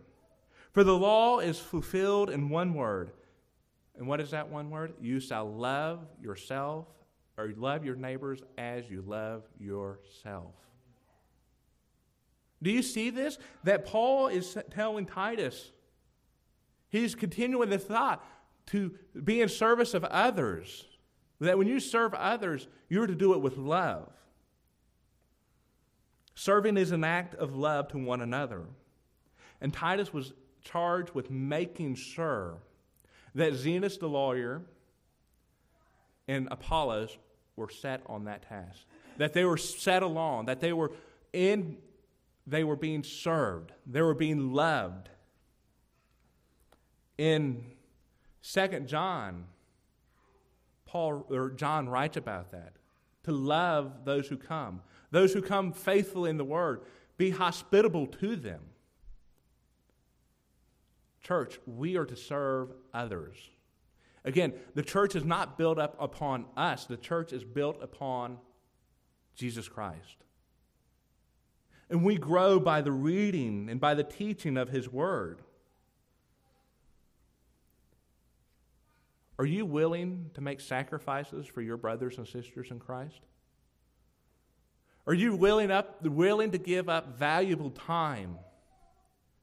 For 0.72 0.84
the 0.84 0.96
law 0.96 1.40
is 1.40 1.58
fulfilled 1.58 2.30
in 2.30 2.48
one 2.48 2.74
word. 2.74 3.10
And 3.98 4.06
what 4.06 4.20
is 4.20 4.30
that 4.30 4.48
one 4.48 4.70
word? 4.70 4.94
You 5.00 5.20
shall 5.20 5.50
love 5.50 6.06
yourself 6.22 6.86
or 7.36 7.52
love 7.56 7.84
your 7.84 7.96
neighbors 7.96 8.42
as 8.56 8.88
you 8.88 9.02
love 9.02 9.42
yourself. 9.58 10.54
Do 12.62 12.70
you 12.70 12.82
see 12.82 13.10
this? 13.10 13.38
That 13.64 13.86
Paul 13.86 14.28
is 14.28 14.56
telling 14.70 15.06
Titus. 15.06 15.72
He's 16.88 17.14
continuing 17.14 17.70
the 17.70 17.78
thought 17.78 18.24
to 18.66 18.94
be 19.24 19.40
in 19.40 19.48
service 19.48 19.94
of 19.94 20.04
others. 20.04 20.86
That 21.40 21.58
when 21.58 21.66
you 21.66 21.80
serve 21.80 22.14
others, 22.14 22.68
you're 22.88 23.06
to 23.06 23.14
do 23.14 23.32
it 23.32 23.40
with 23.40 23.56
love. 23.56 24.12
Serving 26.34 26.76
is 26.76 26.92
an 26.92 27.04
act 27.04 27.34
of 27.34 27.56
love 27.56 27.88
to 27.88 27.98
one 27.98 28.20
another. 28.20 28.62
And 29.60 29.72
Titus 29.72 30.12
was 30.12 30.32
charged 30.62 31.10
with 31.14 31.30
making 31.30 31.94
sure 31.94 32.58
that 33.34 33.52
Zenas 33.54 33.98
the 33.98 34.08
lawyer 34.08 34.62
and 36.28 36.48
Apollos 36.50 37.16
were 37.56 37.68
set 37.68 38.02
on 38.06 38.24
that 38.24 38.48
task, 38.48 38.84
that 39.18 39.32
they 39.32 39.44
were 39.44 39.56
set 39.56 40.02
along, 40.02 40.46
that 40.46 40.60
they 40.60 40.72
were 40.72 40.92
in, 41.32 41.76
they 42.46 42.64
were 42.64 42.76
being 42.76 43.02
served, 43.02 43.72
they 43.86 44.02
were 44.02 44.14
being 44.14 44.52
loved. 44.52 45.08
In 47.18 47.64
Second 48.40 48.88
John, 48.88 49.44
Paul 50.86 51.26
or 51.30 51.50
John 51.50 51.88
writes 51.88 52.16
about 52.16 52.50
that. 52.50 52.72
To 53.24 53.32
love 53.32 54.04
those 54.04 54.28
who 54.28 54.36
come, 54.36 54.80
those 55.10 55.32
who 55.32 55.42
come 55.42 55.72
faithfully 55.72 56.30
in 56.30 56.38
the 56.38 56.44
word, 56.44 56.80
be 57.16 57.30
hospitable 57.30 58.06
to 58.06 58.34
them. 58.34 58.60
Church, 61.22 61.58
we 61.66 61.96
are 61.96 62.06
to 62.06 62.16
serve 62.16 62.72
others. 62.94 63.36
Again, 64.24 64.52
the 64.74 64.82
church 64.82 65.14
is 65.14 65.24
not 65.24 65.56
built 65.56 65.78
up 65.78 65.96
upon 65.98 66.46
us, 66.56 66.84
the 66.84 66.96
church 66.96 67.32
is 67.32 67.44
built 67.44 67.82
upon 67.82 68.38
Jesus 69.34 69.68
Christ. 69.68 70.16
And 71.88 72.04
we 72.04 72.16
grow 72.16 72.60
by 72.60 72.82
the 72.82 72.92
reading 72.92 73.68
and 73.68 73.80
by 73.80 73.94
the 73.94 74.04
teaching 74.04 74.56
of 74.56 74.68
His 74.68 74.88
Word. 74.88 75.42
Are 79.38 79.46
you 79.46 79.64
willing 79.64 80.30
to 80.34 80.42
make 80.42 80.60
sacrifices 80.60 81.46
for 81.46 81.62
your 81.62 81.78
brothers 81.78 82.18
and 82.18 82.28
sisters 82.28 82.70
in 82.70 82.78
Christ? 82.78 83.20
Are 85.06 85.14
you 85.14 85.34
willing, 85.34 85.70
up, 85.70 86.04
willing 86.06 86.50
to 86.50 86.58
give 86.58 86.88
up 86.88 87.18
valuable 87.18 87.70
time 87.70 88.36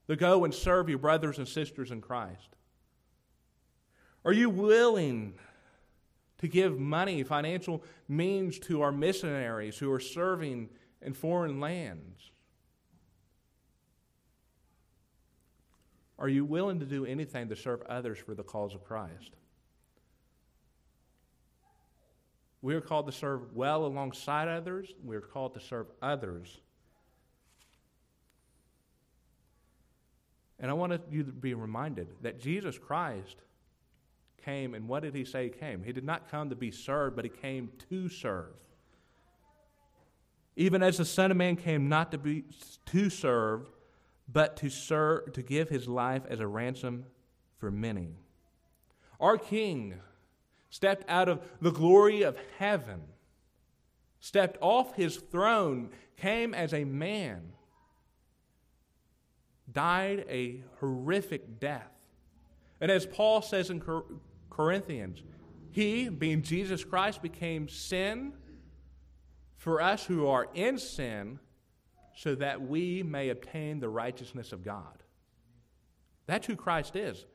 to 0.07 0.15
go 0.15 0.45
and 0.45 0.53
serve 0.53 0.89
your 0.89 0.99
brothers 0.99 1.37
and 1.37 1.47
sisters 1.47 1.91
in 1.91 2.01
Christ? 2.01 2.49
Are 4.25 4.33
you 4.33 4.49
willing 4.49 5.35
to 6.39 6.47
give 6.47 6.77
money, 6.77 7.23
financial 7.23 7.83
means 8.07 8.59
to 8.59 8.81
our 8.81 8.91
missionaries 8.91 9.77
who 9.77 9.91
are 9.91 9.99
serving 9.99 10.69
in 11.01 11.13
foreign 11.13 11.59
lands? 11.59 12.31
Are 16.19 16.29
you 16.29 16.45
willing 16.45 16.79
to 16.79 16.85
do 16.85 17.05
anything 17.05 17.49
to 17.49 17.55
serve 17.55 17.81
others 17.83 18.17
for 18.17 18.33
the 18.33 18.43
cause 18.43 18.73
of 18.73 18.83
Christ? 18.83 19.31
We 22.61 22.73
are 22.73 22.81
called 22.81 23.05
to 23.05 23.11
serve 23.11 23.55
well 23.55 23.85
alongside 23.85 24.47
others. 24.47 24.91
We 25.03 25.15
are 25.15 25.21
called 25.21 25.53
to 25.53 25.59
serve 25.59 25.87
others. 26.01 26.59
And 30.59 30.71
I 30.71 30.73
want 30.73 30.99
you 31.11 31.23
to 31.23 31.31
be 31.31 31.53
reminded 31.53 32.07
that 32.21 32.39
Jesus 32.39 32.77
Christ 32.77 33.37
came, 34.43 34.73
and 34.73 34.87
what 34.87 35.03
did 35.03 35.13
he 35.13 35.25
say 35.25 35.45
he 35.45 35.49
came? 35.49 35.83
He 35.83 35.91
did 35.91 36.03
not 36.03 36.31
come 36.31 36.49
to 36.49 36.55
be 36.55 36.71
served, 36.71 37.15
but 37.15 37.25
he 37.25 37.29
came 37.29 37.69
to 37.89 38.09
serve. 38.09 38.55
Even 40.55 40.81
as 40.81 40.97
the 40.97 41.05
Son 41.05 41.29
of 41.29 41.37
Man 41.37 41.55
came 41.55 41.87
not 41.87 42.11
to 42.11 42.17
be 42.17 42.45
to 42.87 43.09
serve, 43.09 43.69
but 44.27 44.57
to 44.57 44.69
serve 44.69 45.33
to 45.33 45.43
give 45.43 45.69
his 45.69 45.87
life 45.87 46.23
as 46.27 46.39
a 46.39 46.47
ransom 46.47 47.05
for 47.59 47.69
many. 47.69 48.15
Our 49.19 49.37
King 49.37 49.95
stepped 50.69 51.07
out 51.09 51.29
of 51.29 51.41
the 51.61 51.71
glory 51.71 52.23
of 52.23 52.37
heaven, 52.57 53.01
stepped 54.19 54.57
off 54.61 54.95
his 54.95 55.17
throne, 55.17 55.89
came 56.17 56.53
as 56.53 56.73
a 56.73 56.83
man, 56.83 57.53
died 59.71 60.25
a 60.29 60.63
horrific 60.79 61.59
death. 61.59 61.91
And 62.79 62.91
as 62.91 63.05
Paul 63.05 63.41
says 63.41 63.69
in 63.69 63.81
Corinthians, 64.49 65.21
he, 65.71 66.09
being 66.09 66.41
Jesus 66.41 66.83
Christ, 66.83 67.21
became 67.21 67.67
sin 67.67 68.33
for 69.55 69.81
us 69.81 70.05
who 70.05 70.27
are 70.27 70.47
in 70.53 70.77
sin 70.77 71.39
so 72.15 72.35
that 72.35 72.61
we 72.61 73.03
may 73.03 73.29
obtain 73.29 73.79
the 73.79 73.89
righteousness 73.89 74.51
of 74.51 74.63
God. 74.63 75.03
That's 76.25 76.47
who 76.47 76.55
Christ 76.55 76.95
is. 76.95 77.25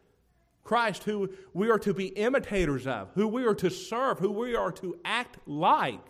Christ, 0.64 1.05
who 1.05 1.31
we 1.53 1.71
are 1.71 1.79
to 1.81 1.92
be 1.92 2.07
imitators 2.07 2.87
of, 2.87 3.11
who 3.14 3.27
we 3.27 3.45
are 3.47 3.55
to 3.57 3.71
serve, 3.71 4.18
who 4.18 4.31
we 4.31 4.55
are 4.55 4.73
to 4.73 4.97
act 5.05 5.38
like. 5.47 6.05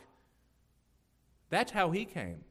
That's 1.48 1.72
how 1.72 1.90
he 1.90 2.04
came. 2.04 2.44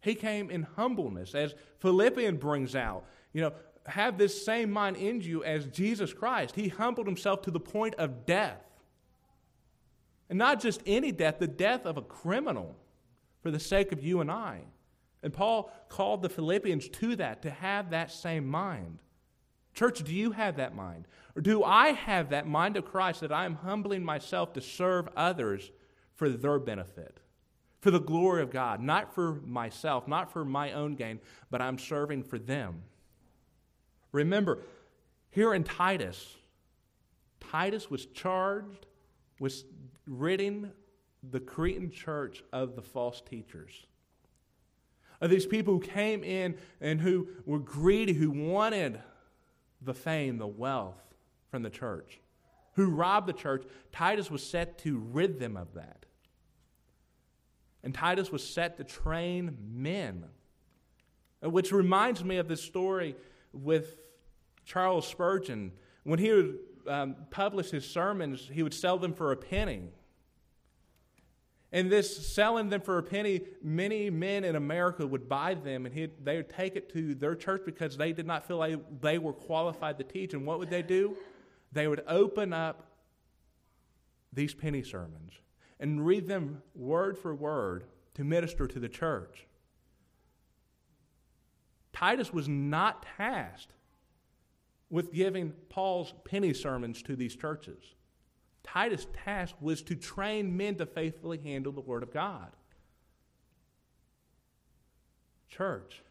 He 0.00 0.14
came 0.14 0.50
in 0.50 0.62
humbleness, 0.62 1.34
as 1.34 1.54
Philippian 1.78 2.36
brings 2.36 2.76
out. 2.76 3.04
You 3.32 3.42
know, 3.42 3.52
have 3.86 4.18
this 4.18 4.44
same 4.44 4.70
mind 4.70 4.96
in 4.96 5.20
you 5.20 5.42
as 5.44 5.66
Jesus 5.66 6.12
Christ. 6.12 6.54
He 6.54 6.68
humbled 6.68 7.06
himself 7.06 7.42
to 7.42 7.50
the 7.50 7.60
point 7.60 7.94
of 7.96 8.26
death. 8.26 8.62
And 10.28 10.38
not 10.38 10.60
just 10.60 10.82
any 10.86 11.10
death, 11.10 11.38
the 11.38 11.46
death 11.46 11.86
of 11.86 11.96
a 11.96 12.02
criminal 12.02 12.76
for 13.42 13.50
the 13.50 13.58
sake 13.58 13.92
of 13.92 14.04
you 14.04 14.20
and 14.20 14.30
I. 14.30 14.60
And 15.22 15.32
Paul 15.32 15.72
called 15.88 16.22
the 16.22 16.28
Philippians 16.28 16.88
to 16.90 17.16
that, 17.16 17.42
to 17.42 17.50
have 17.50 17.90
that 17.90 18.12
same 18.12 18.46
mind. 18.46 18.98
Church, 19.74 20.02
do 20.02 20.14
you 20.14 20.32
have 20.32 20.56
that 20.56 20.74
mind? 20.74 21.06
Or 21.34 21.40
do 21.40 21.64
I 21.64 21.88
have 21.88 22.30
that 22.30 22.46
mind 22.46 22.76
of 22.76 22.84
Christ 22.84 23.20
that 23.20 23.32
I 23.32 23.44
am 23.44 23.54
humbling 23.54 24.04
myself 24.04 24.52
to 24.52 24.60
serve 24.60 25.08
others 25.16 25.70
for 26.14 26.28
their 26.28 26.58
benefit, 26.58 27.20
for 27.80 27.90
the 27.90 28.00
glory 28.00 28.42
of 28.42 28.50
God, 28.50 28.80
not 28.80 29.14
for 29.14 29.34
myself, 29.44 30.08
not 30.08 30.32
for 30.32 30.44
my 30.44 30.72
own 30.72 30.94
gain, 30.94 31.20
but 31.50 31.60
I'm 31.60 31.78
serving 31.78 32.24
for 32.24 32.38
them? 32.38 32.82
Remember, 34.12 34.58
here 35.30 35.54
in 35.54 35.64
Titus, 35.64 36.36
Titus 37.40 37.90
was 37.90 38.06
charged 38.06 38.86
with 39.38 39.64
ridding 40.06 40.70
the 41.30 41.40
Cretan 41.40 41.90
church 41.90 42.42
of 42.52 42.74
the 42.74 42.82
false 42.82 43.20
teachers. 43.20 43.86
Of 45.20 45.30
these 45.30 45.46
people 45.46 45.74
who 45.74 45.80
came 45.80 46.22
in 46.22 46.56
and 46.80 47.00
who 47.00 47.28
were 47.44 47.58
greedy, 47.58 48.12
who 48.12 48.30
wanted 48.30 49.00
the 49.82 49.94
fame, 49.94 50.38
the 50.38 50.46
wealth 50.46 51.00
from 51.50 51.62
the 51.62 51.70
church, 51.70 52.20
who 52.74 52.90
robbed 52.90 53.26
the 53.28 53.32
church, 53.32 53.64
Titus 53.92 54.30
was 54.30 54.42
set 54.42 54.78
to 54.78 54.98
rid 54.98 55.40
them 55.40 55.56
of 55.56 55.74
that. 55.74 56.06
And 57.88 57.94
Titus 57.94 58.30
was 58.30 58.46
set 58.46 58.76
to 58.76 58.84
train 58.84 59.56
men, 59.72 60.26
which 61.40 61.72
reminds 61.72 62.22
me 62.22 62.36
of 62.36 62.46
this 62.46 62.62
story 62.62 63.16
with 63.54 63.96
Charles 64.66 65.06
Spurgeon. 65.06 65.72
When 66.04 66.18
he 66.18 66.30
would 66.30 66.58
um, 66.86 67.16
publish 67.30 67.70
his 67.70 67.86
sermons, 67.86 68.46
he 68.52 68.62
would 68.62 68.74
sell 68.74 68.98
them 68.98 69.14
for 69.14 69.32
a 69.32 69.36
penny. 69.38 69.84
And 71.72 71.90
this 71.90 72.28
selling 72.28 72.68
them 72.68 72.82
for 72.82 72.98
a 72.98 73.02
penny, 73.02 73.40
many 73.62 74.10
men 74.10 74.44
in 74.44 74.54
America 74.54 75.06
would 75.06 75.26
buy 75.26 75.54
them 75.54 75.86
and 75.86 75.94
he, 75.94 76.10
they 76.22 76.36
would 76.36 76.50
take 76.50 76.76
it 76.76 76.92
to 76.92 77.14
their 77.14 77.34
church 77.36 77.62
because 77.64 77.96
they 77.96 78.12
did 78.12 78.26
not 78.26 78.46
feel 78.46 78.58
like 78.58 79.00
they 79.00 79.16
were 79.16 79.32
qualified 79.32 79.96
to 79.96 80.04
teach. 80.04 80.34
And 80.34 80.44
what 80.44 80.58
would 80.58 80.68
they 80.68 80.82
do? 80.82 81.16
They 81.72 81.88
would 81.88 82.04
open 82.06 82.52
up 82.52 82.86
these 84.30 84.52
penny 84.52 84.82
sermons 84.82 85.40
and 85.80 86.04
read 86.04 86.26
them 86.26 86.62
word 86.74 87.18
for 87.18 87.34
word 87.34 87.84
to 88.14 88.24
minister 88.24 88.66
to 88.66 88.78
the 88.78 88.88
church. 88.88 89.46
Titus 91.92 92.32
was 92.32 92.48
not 92.48 93.04
tasked 93.16 93.72
with 94.90 95.12
giving 95.12 95.52
Paul's 95.68 96.14
penny 96.24 96.54
sermons 96.54 97.02
to 97.02 97.16
these 97.16 97.36
churches. 97.36 97.94
Titus' 98.62 99.06
task 99.24 99.54
was 99.60 99.82
to 99.82 99.94
train 99.94 100.56
men 100.56 100.76
to 100.76 100.86
faithfully 100.86 101.38
handle 101.38 101.72
the 101.72 101.80
Word 101.80 102.02
of 102.02 102.12
God. 102.12 102.50
Church, 105.48 106.02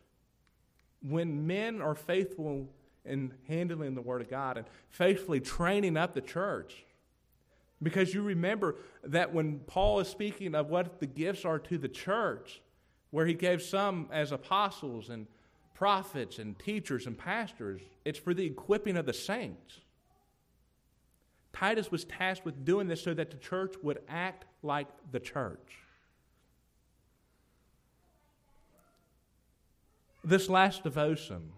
when 1.01 1.45
men 1.45 1.82
are 1.82 1.95
faithful 1.95 2.67
in 3.06 3.34
handling 3.47 3.95
the 3.95 4.01
Word 4.01 4.21
of 4.21 4.30
God 4.30 4.58
and 4.58 4.65
faithfully 4.89 5.39
training 5.39 5.95
up 5.95 6.13
the 6.13 6.21
church, 6.21 6.84
because 7.81 8.13
you 8.13 8.21
remember 8.21 8.75
that 9.03 9.33
when 9.33 9.59
Paul 9.59 9.99
is 9.99 10.07
speaking 10.07 10.55
of 10.55 10.69
what 10.69 10.99
the 10.99 11.05
gifts 11.05 11.45
are 11.45 11.59
to 11.59 11.77
the 11.77 11.87
church, 11.87 12.61
where 13.11 13.25
he 13.25 13.33
gave 13.33 13.61
some 13.61 14.09
as 14.11 14.31
apostles 14.31 15.09
and 15.09 15.27
prophets 15.73 16.39
and 16.39 16.57
teachers 16.57 17.05
and 17.05 17.17
pastors, 17.17 17.81
it's 18.03 18.17
for 18.17 18.33
the 18.33 18.45
equipping 18.45 18.97
of 18.97 19.05
the 19.05 19.13
saints. 19.13 19.79
Titus 21.53 21.91
was 21.91 22.03
tasked 22.03 22.45
with 22.45 22.65
doing 22.65 22.87
this 22.87 23.01
so 23.01 23.13
that 23.13 23.31
the 23.31 23.37
church 23.37 23.75
would 23.81 23.99
act 24.07 24.45
like 24.63 24.87
the 25.11 25.19
church. 25.19 25.79
This 30.23 30.49
last 30.49 30.83
devotion, 30.83 31.51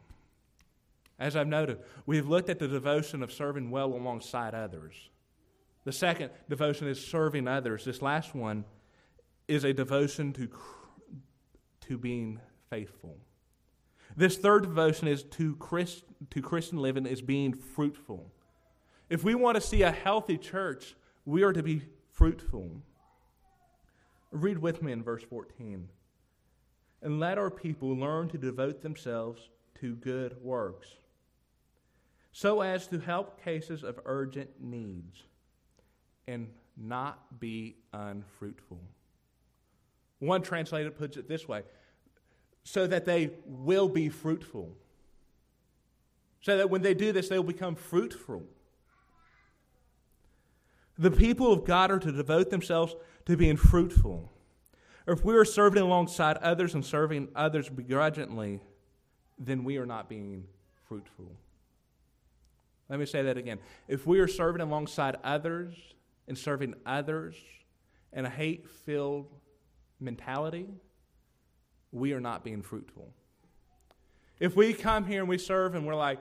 as 1.17 1.35
I've 1.35 1.47
noted, 1.47 1.79
we've 2.05 2.27
looked 2.27 2.49
at 2.49 2.59
the 2.59 2.67
devotion 2.67 3.23
of 3.23 3.31
serving 3.31 3.71
well 3.71 3.93
alongside 3.93 4.53
others. 4.53 5.09
The 5.89 5.93
second 5.93 6.29
devotion 6.47 6.87
is 6.87 7.03
serving 7.03 7.47
others. 7.47 7.83
This 7.83 7.99
last 7.99 8.35
one 8.35 8.63
is 9.47 9.63
a 9.63 9.73
devotion 9.73 10.33
to, 10.33 10.47
to 11.87 11.97
being 11.97 12.39
faithful. 12.69 13.17
This 14.15 14.37
third 14.37 14.61
devotion 14.61 15.07
is 15.07 15.23
to, 15.23 15.55
Christ, 15.55 16.03
to 16.29 16.43
Christian 16.43 16.77
living 16.77 17.07
is 17.07 17.23
being 17.23 17.53
fruitful. 17.53 18.31
If 19.09 19.23
we 19.23 19.33
want 19.33 19.55
to 19.55 19.61
see 19.61 19.81
a 19.81 19.89
healthy 19.89 20.37
church, 20.37 20.93
we 21.25 21.41
are 21.41 21.53
to 21.53 21.63
be 21.63 21.81
fruitful. 22.11 22.69
Read 24.29 24.59
with 24.59 24.83
me 24.83 24.91
in 24.91 25.01
verse 25.01 25.23
14. 25.23 25.89
And 27.01 27.19
let 27.19 27.39
our 27.39 27.49
people 27.49 27.97
learn 27.97 28.29
to 28.29 28.37
devote 28.37 28.83
themselves 28.83 29.49
to 29.81 29.95
good 29.95 30.37
works, 30.43 30.89
so 32.31 32.61
as 32.61 32.85
to 32.89 32.99
help 32.99 33.43
cases 33.43 33.83
of 33.83 33.99
urgent 34.05 34.51
needs 34.61 35.23
and 36.29 36.47
not 36.77 37.39
be 37.39 37.75
unfruitful. 37.91 38.79
One 40.19 40.41
translator 40.41 40.91
puts 40.91 41.17
it 41.17 41.27
this 41.27 41.47
way 41.47 41.63
so 42.63 42.87
that 42.87 43.05
they 43.05 43.31
will 43.45 43.89
be 43.89 44.09
fruitful. 44.09 44.75
So 46.41 46.57
that 46.57 46.69
when 46.69 46.81
they 46.81 46.93
do 46.93 47.11
this, 47.11 47.27
they'll 47.29 47.43
become 47.43 47.75
fruitful. 47.75 48.43
The 50.97 51.11
people 51.11 51.51
of 51.51 51.65
God 51.65 51.91
are 51.91 51.99
to 51.99 52.11
devote 52.11 52.49
themselves 52.49 52.95
to 53.25 53.35
being 53.35 53.57
fruitful. 53.57 54.31
Or 55.07 55.13
if 55.13 55.23
we 55.23 55.35
are 55.35 55.45
serving 55.45 55.81
alongside 55.81 56.37
others 56.37 56.75
and 56.75 56.85
serving 56.85 57.29
others 57.35 57.69
begrudgingly, 57.69 58.59
then 59.37 59.63
we 59.63 59.77
are 59.77 59.85
not 59.85 60.09
being 60.09 60.45
fruitful. 60.87 61.31
Let 62.89 62.99
me 62.99 63.05
say 63.05 63.23
that 63.23 63.37
again. 63.37 63.59
If 63.87 64.05
we 64.05 64.19
are 64.19 64.27
serving 64.27 64.61
alongside 64.61 65.17
others 65.23 65.75
and 66.29 66.37
serving 66.37 66.75
others 66.85 67.35
and 68.13 68.25
a 68.25 68.29
hate 68.29 68.69
filled 68.69 69.27
mentality, 69.99 70.67
we 71.91 72.13
are 72.13 72.21
not 72.21 72.43
being 72.43 72.61
fruitful. 72.61 73.11
If 74.39 74.55
we 74.55 74.73
come 74.73 75.05
here 75.05 75.19
and 75.19 75.27
we 75.27 75.37
serve 75.37 75.75
and 75.75 75.85
we're 75.85 75.95
like, 75.95 76.19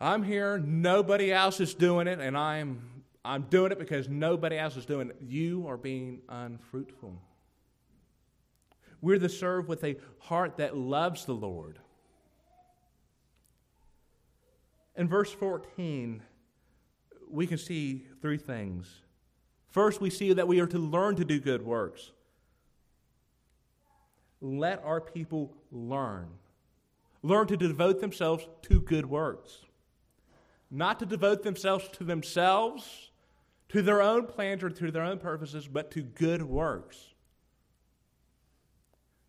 I'm 0.00 0.24
here, 0.24 0.58
nobody 0.58 1.32
else 1.32 1.60
is 1.60 1.74
doing 1.74 2.08
it, 2.08 2.18
and 2.18 2.36
I'm, 2.36 3.04
I'm 3.24 3.42
doing 3.42 3.70
it 3.70 3.78
because 3.78 4.08
nobody 4.08 4.58
else 4.58 4.76
is 4.76 4.84
doing 4.84 5.10
it, 5.10 5.16
you 5.20 5.68
are 5.68 5.76
being 5.76 6.22
unfruitful. 6.28 7.16
We're 9.00 9.20
to 9.20 9.28
serve 9.28 9.68
with 9.68 9.84
a 9.84 9.96
heart 10.18 10.56
that 10.56 10.76
loves 10.76 11.24
the 11.24 11.34
Lord. 11.34 11.78
In 14.96 15.08
verse 15.08 15.30
14, 15.30 16.22
we 17.32 17.46
can 17.46 17.58
see 17.58 18.06
three 18.20 18.38
things. 18.38 19.02
First, 19.70 20.00
we 20.00 20.10
see 20.10 20.32
that 20.32 20.46
we 20.46 20.60
are 20.60 20.66
to 20.66 20.78
learn 20.78 21.16
to 21.16 21.24
do 21.24 21.40
good 21.40 21.64
works 21.64 22.12
let 24.42 24.82
our 24.84 25.00
people 25.00 25.54
learn. 25.70 26.28
Learn 27.22 27.46
to 27.46 27.56
devote 27.56 28.00
themselves 28.00 28.46
to 28.62 28.80
good 28.80 29.06
works. 29.06 29.58
Not 30.70 30.98
to 30.98 31.06
devote 31.06 31.44
themselves 31.44 31.88
to 31.92 32.04
themselves, 32.04 33.12
to 33.68 33.80
their 33.80 34.02
own 34.02 34.26
plans 34.26 34.64
or 34.64 34.70
to 34.70 34.90
their 34.90 35.04
own 35.04 35.18
purposes, 35.18 35.68
but 35.68 35.92
to 35.92 36.02
good 36.02 36.42
works. 36.42 36.98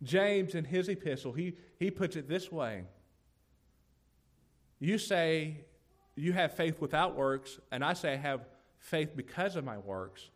James, 0.02 0.54
in 0.54 0.64
his 0.64 0.88
epistle, 0.88 1.32
he, 1.32 1.54
he 1.78 1.90
puts 1.90 2.16
it 2.16 2.28
this 2.28 2.50
way 2.50 2.84
You 4.80 4.98
say 4.98 5.64
you 6.16 6.32
have 6.32 6.54
faith 6.54 6.80
without 6.80 7.16
works, 7.16 7.58
and 7.70 7.84
I 7.84 7.92
say 7.94 8.14
I 8.14 8.16
have 8.16 8.46
faith 8.78 9.16
because 9.16 9.56
of 9.56 9.64
my 9.64 9.78
works. 9.78 10.30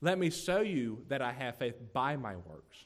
Let 0.00 0.18
me 0.18 0.30
show 0.30 0.60
you 0.60 1.04
that 1.08 1.22
I 1.22 1.32
have 1.32 1.56
faith 1.56 1.74
by 1.92 2.16
my 2.16 2.36
works. 2.36 2.84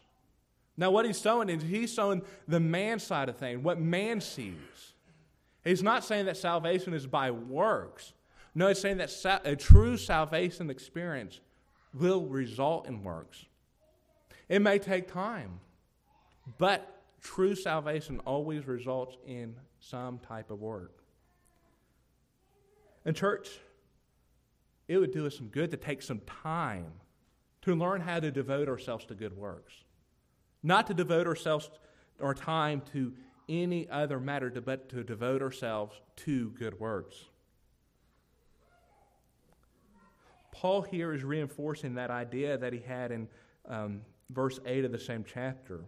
Now, 0.77 0.91
what 0.91 1.05
he's 1.05 1.21
showing 1.21 1.51
is 1.51 1.63
he's 1.63 1.93
showing 1.93 2.23
the 2.49 2.61
man 2.61 2.99
side 2.99 3.29
of 3.29 3.37
things, 3.37 3.63
what 3.63 3.79
man 3.79 4.21
sees. 4.21 4.95
He's 5.63 5.83
not 5.83 6.05
saying 6.05 6.27
that 6.27 6.37
salvation 6.37 6.95
is 6.95 7.07
by 7.07 7.31
works. 7.31 8.15
No, 8.55 8.69
he's 8.69 8.81
saying 8.81 8.97
that 8.97 9.41
a 9.45 9.55
true 9.55 9.97
salvation 9.97 10.71
experience 10.71 11.41
will 11.95 12.23
result 12.23 12.87
in 12.87 13.05
works. 13.05 13.45
It 14.49 14.61
may 14.61 14.79
take 14.79 15.13
time, 15.13 15.61
but 16.59 17.03
true 17.21 17.55
salvation 17.55 18.21
always 18.21 18.67
results 18.67 19.17
in 19.27 19.55
some 19.79 20.19
type 20.19 20.51
of 20.51 20.61
work. 20.61 21.02
In 23.05 23.15
church, 23.15 23.49
it 24.89 24.99
would 24.99 25.13
do 25.13 25.27
us 25.27 25.37
some 25.37 25.49
good 25.49 25.71
to 25.71 25.77
take 25.77 26.03
some 26.03 26.21
time 26.43 26.93
to 27.63 27.75
learn 27.75 28.01
how 28.01 28.21
to 28.21 28.31
devote 28.31 28.69
ourselves 28.69 29.05
to 29.07 29.15
good 29.15 29.37
works 29.37 29.75
not 30.63 30.87
to 30.87 30.95
devote 30.95 31.27
ourselves 31.27 31.71
our 32.21 32.35
time 32.35 32.83
to 32.93 33.13
any 33.49 33.89
other 33.91 34.21
matter, 34.21 34.51
but 34.51 34.89
to 34.91 35.03
devote 35.03 35.43
ourselves 35.43 36.01
to 36.17 36.51
good 36.51 36.79
works. 36.79 37.25
Paul 40.53 40.83
here 40.83 41.13
is 41.13 41.25
reinforcing 41.25 41.95
that 41.95 42.11
idea 42.11 42.57
that 42.59 42.73
he 42.73 42.79
had 42.81 43.11
in 43.11 43.29
um, 43.69 44.03
verse 44.31 44.61
8 44.65 44.85
of 44.85 44.93
the 44.93 44.99
same 44.99 45.25
chapter, 45.27 45.81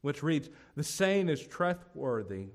which 0.00 0.22
reads, 0.22 0.48
The 0.76 0.84
saying 0.84 1.28
is 1.28 1.46
trustworthy. 1.46 2.46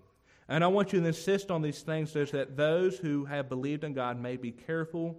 And 0.50 0.64
I 0.64 0.68
want 0.68 0.92
you 0.92 1.00
to 1.00 1.06
insist 1.06 1.52
on 1.52 1.62
these 1.62 1.82
things 1.82 2.12
so 2.12 2.26
that 2.26 2.58
those 2.58 2.98
who 2.98 3.26
have 3.26 3.48
believed 3.48 3.84
in 3.84 3.94
God 3.94 4.20
may 4.20 4.36
be 4.36 4.52
careful, 4.52 5.16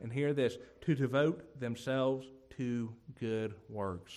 and 0.00 0.10
hear 0.10 0.32
this, 0.32 0.56
to 0.80 0.94
devote 0.94 1.60
themselves 1.60 2.26
to 2.56 2.90
good 3.20 3.54
works. 3.68 4.14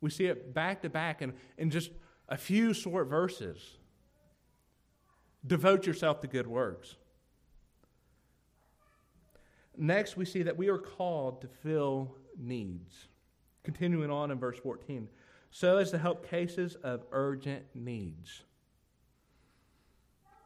We 0.00 0.10
see 0.10 0.26
it 0.26 0.54
back 0.54 0.82
to 0.82 0.88
back 0.88 1.22
in, 1.22 1.34
in 1.58 1.70
just 1.70 1.90
a 2.28 2.36
few 2.36 2.72
short 2.72 3.08
verses. 3.08 3.58
Devote 5.44 5.84
yourself 5.84 6.20
to 6.20 6.28
good 6.28 6.46
works. 6.46 6.94
Next, 9.76 10.16
we 10.16 10.24
see 10.24 10.44
that 10.44 10.56
we 10.56 10.68
are 10.68 10.78
called 10.78 11.40
to 11.40 11.48
fill 11.48 12.14
needs. 12.38 13.08
Continuing 13.64 14.10
on 14.10 14.30
in 14.30 14.38
verse 14.38 14.58
14, 14.60 15.08
so 15.50 15.78
as 15.78 15.90
to 15.90 15.98
help 15.98 16.28
cases 16.28 16.76
of 16.76 17.04
urgent 17.10 17.64
needs. 17.74 18.44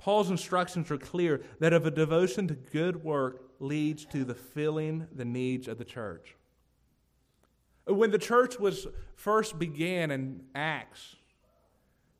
Paul's 0.02 0.30
instructions 0.30 0.90
are 0.90 0.98
clear 0.98 1.42
that 1.60 1.72
if 1.72 1.86
a 1.86 1.90
devotion 1.90 2.48
to 2.48 2.54
good 2.54 3.04
work 3.04 3.52
leads 3.60 4.04
to 4.06 4.24
the 4.24 4.34
filling 4.34 5.06
the 5.14 5.24
needs 5.24 5.68
of 5.68 5.78
the 5.78 5.84
church. 5.84 6.34
When 7.86 8.10
the 8.10 8.18
church 8.18 8.58
was 8.58 8.88
first 9.14 9.60
began 9.60 10.10
in 10.10 10.40
Acts, 10.56 11.14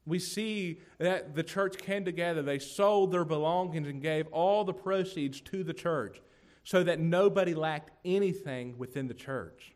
we 0.06 0.20
see 0.20 0.78
that 0.98 1.34
the 1.34 1.42
church 1.42 1.76
came 1.76 2.04
together. 2.04 2.40
They 2.40 2.60
sold 2.60 3.10
their 3.10 3.24
belongings 3.24 3.88
and 3.88 4.00
gave 4.00 4.28
all 4.28 4.62
the 4.62 4.72
proceeds 4.72 5.40
to 5.40 5.64
the 5.64 5.74
church 5.74 6.20
so 6.62 6.84
that 6.84 7.00
nobody 7.00 7.52
lacked 7.52 7.90
anything 8.04 8.78
within 8.78 9.08
the 9.08 9.14
church. 9.14 9.72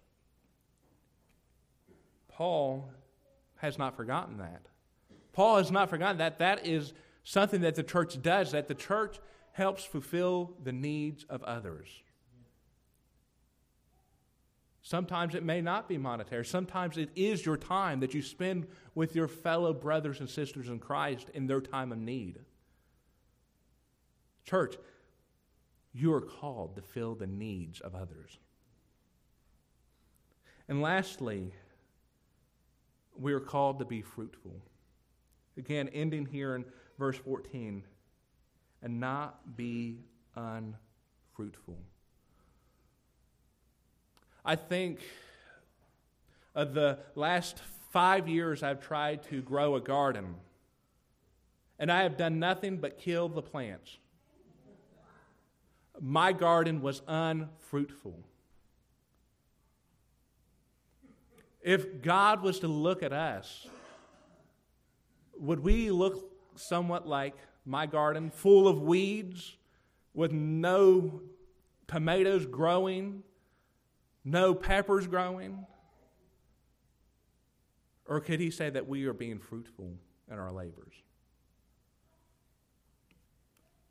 Paul 2.29 2.89
has 3.57 3.79
not 3.79 3.97
forgotten 3.97 4.39
that. 4.39 4.63
Paul 5.33 5.57
has 5.57 5.73
not 5.73 5.91
forgotten 5.91 6.19
that. 6.19 6.39
That 6.39 6.65
is 6.65 6.93
something 7.27 7.63
that 7.63 7.75
the 7.75 7.83
church 7.83 8.23
does, 8.23 8.53
that 8.53 8.69
the 8.69 8.75
church 8.75 9.19
helps 9.51 9.85
fulfill 9.85 10.53
the 10.63 10.71
needs 10.71 11.25
of 11.25 11.43
others. 11.43 11.89
Sometimes 14.81 15.35
it 15.35 15.43
may 15.43 15.61
not 15.61 15.89
be 15.89 15.99
monetary. 15.99 16.45
Sometimes 16.45 16.97
it 16.97 17.11
is 17.17 17.45
your 17.45 17.57
time 17.57 17.99
that 17.99 18.15
you 18.15 18.23
spend 18.23 18.69
with 18.95 19.17
your 19.17 19.27
fellow 19.27 19.75
brothers 19.75 20.21
and 20.21 20.31
sisters 20.31 20.69
in 20.69 20.79
Christ 20.79 21.29
in 21.35 21.49
their 21.49 21.61
time 21.61 21.91
of 21.91 21.99
need. 21.99 22.39
Church, 24.45 24.77
you 25.93 26.15
are 26.15 26.21
called 26.21 26.77
to 26.77 26.83
fill 26.83 27.17
the 27.17 27.27
needs 27.27 27.81
of 27.81 27.97
others. 27.97 28.39
And 30.69 30.81
lastly, 30.81 31.53
we 33.19 33.33
are 33.33 33.41
called 33.41 33.81
to 33.81 33.85
be 33.85 34.01
fruitful. 34.01 34.63
Again, 35.59 35.89
ending 35.89 36.27
here 36.27 36.55
in 36.55 36.65
verse 36.99 37.17
14, 37.19 37.83
and 38.83 39.01
not 39.01 39.57
be 39.57 39.99
unfruitful. 40.35 41.77
I 44.45 44.57
think 44.57 45.01
of 46.55 46.73
the 46.75 46.99
last 47.15 47.61
five 47.91 48.29
years 48.29 48.63
I've 48.63 48.81
tried 48.81 49.23
to 49.25 49.43
grow 49.43 49.75
a 49.75 49.81
garden, 49.81 50.37
and 51.79 51.91
I 51.91 52.03
have 52.03 52.17
done 52.17 52.39
nothing 52.39 52.77
but 52.77 52.99
kill 52.99 53.29
the 53.29 53.43
plants. 53.43 53.99
My 56.01 56.33
garden 56.33 56.81
was 56.81 57.03
unfruitful. 57.09 58.19
If 61.63 62.01
God 62.03 62.43
was 62.43 62.61
to 62.61 62.69
look 62.69 63.03
at 63.03 63.13
us, 63.13 63.67
would 65.39 65.61
we 65.61 65.91
look 65.91 66.36
somewhat 66.59 67.07
like 67.07 67.35
my 67.65 67.87
garden, 67.87 68.31
full 68.31 68.69
of 68.69 68.81
weeds, 68.81 69.57
with 70.15 70.33
no 70.33 71.21
tomatoes 71.89 72.47
growing, 72.47 73.23
no 74.25 74.55
peppers 74.55 75.07
growing. 75.07 75.67
Or 78.07 78.21
could 78.21 78.41
he 78.41 78.51
say 78.51 78.71
that 78.71 78.89
we 78.89 79.05
are 79.05 79.13
being 79.13 79.39
fruitful 79.39 79.93
in 80.31 80.39
our 80.39 80.53
labors? 80.53 80.95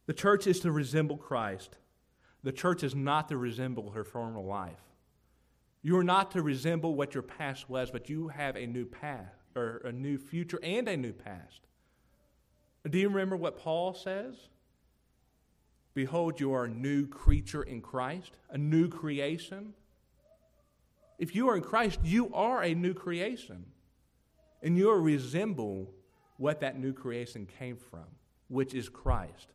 The 0.06 0.14
church 0.14 0.48
is 0.48 0.60
to 0.62 0.72
resemble 0.72 1.18
Christ. 1.18 1.78
The 2.44 2.52
church 2.52 2.84
is 2.84 2.96
not 2.96 3.30
to 3.30 3.38
resemble 3.38 3.92
her 3.92 4.04
former 4.04 4.40
life. 4.40 4.80
You 5.82 5.98
are 5.98 6.04
not 6.04 6.32
to 6.32 6.42
resemble 6.42 6.96
what 6.96 7.14
your 7.14 7.24
past 7.24 7.70
was, 7.70 7.92
but 7.92 8.10
you 8.10 8.30
have 8.30 8.56
a 8.56 8.66
new 8.66 8.86
path, 8.86 9.34
or 9.56 9.82
a 9.84 9.92
new 9.92 10.18
future 10.18 10.60
and 10.64 10.88
a 10.88 10.98
new 10.98 11.14
past. 11.14 11.62
Do 12.90 13.00
you 13.00 13.10
remember 13.10 13.36
what 13.36 13.58
Paul 13.58 13.94
says? 13.94 14.36
Behold, 15.96 16.40
you 16.40 16.54
are 16.54 16.66
a 16.66 16.70
new 16.70 17.08
creature 17.08 17.64
in 17.64 17.82
Christ, 17.82 18.38
a 18.50 18.58
new 18.58 18.90
creation. 18.90 19.74
If 21.18 21.34
you 21.36 21.50
are 21.50 21.56
in 21.56 21.64
Christ, 21.64 22.00
you 22.04 22.34
are 22.34 22.62
a 22.62 22.76
new 22.76 22.94
creation. 22.94 23.66
And 24.62 24.78
you 24.78 24.92
resemble 24.92 25.90
what 26.38 26.60
that 26.62 26.78
new 26.78 26.94
creation 26.94 27.48
came 27.60 27.78
from, 27.78 28.06
which 28.50 28.74
is 28.74 28.90
Christ. 28.90 29.48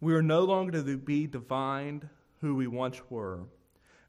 We 0.00 0.14
are 0.14 0.22
no 0.22 0.44
longer 0.44 0.82
to 0.82 0.96
be 0.96 1.26
defined 1.26 2.08
who 2.40 2.54
we 2.54 2.66
once 2.66 3.00
were. 3.10 3.40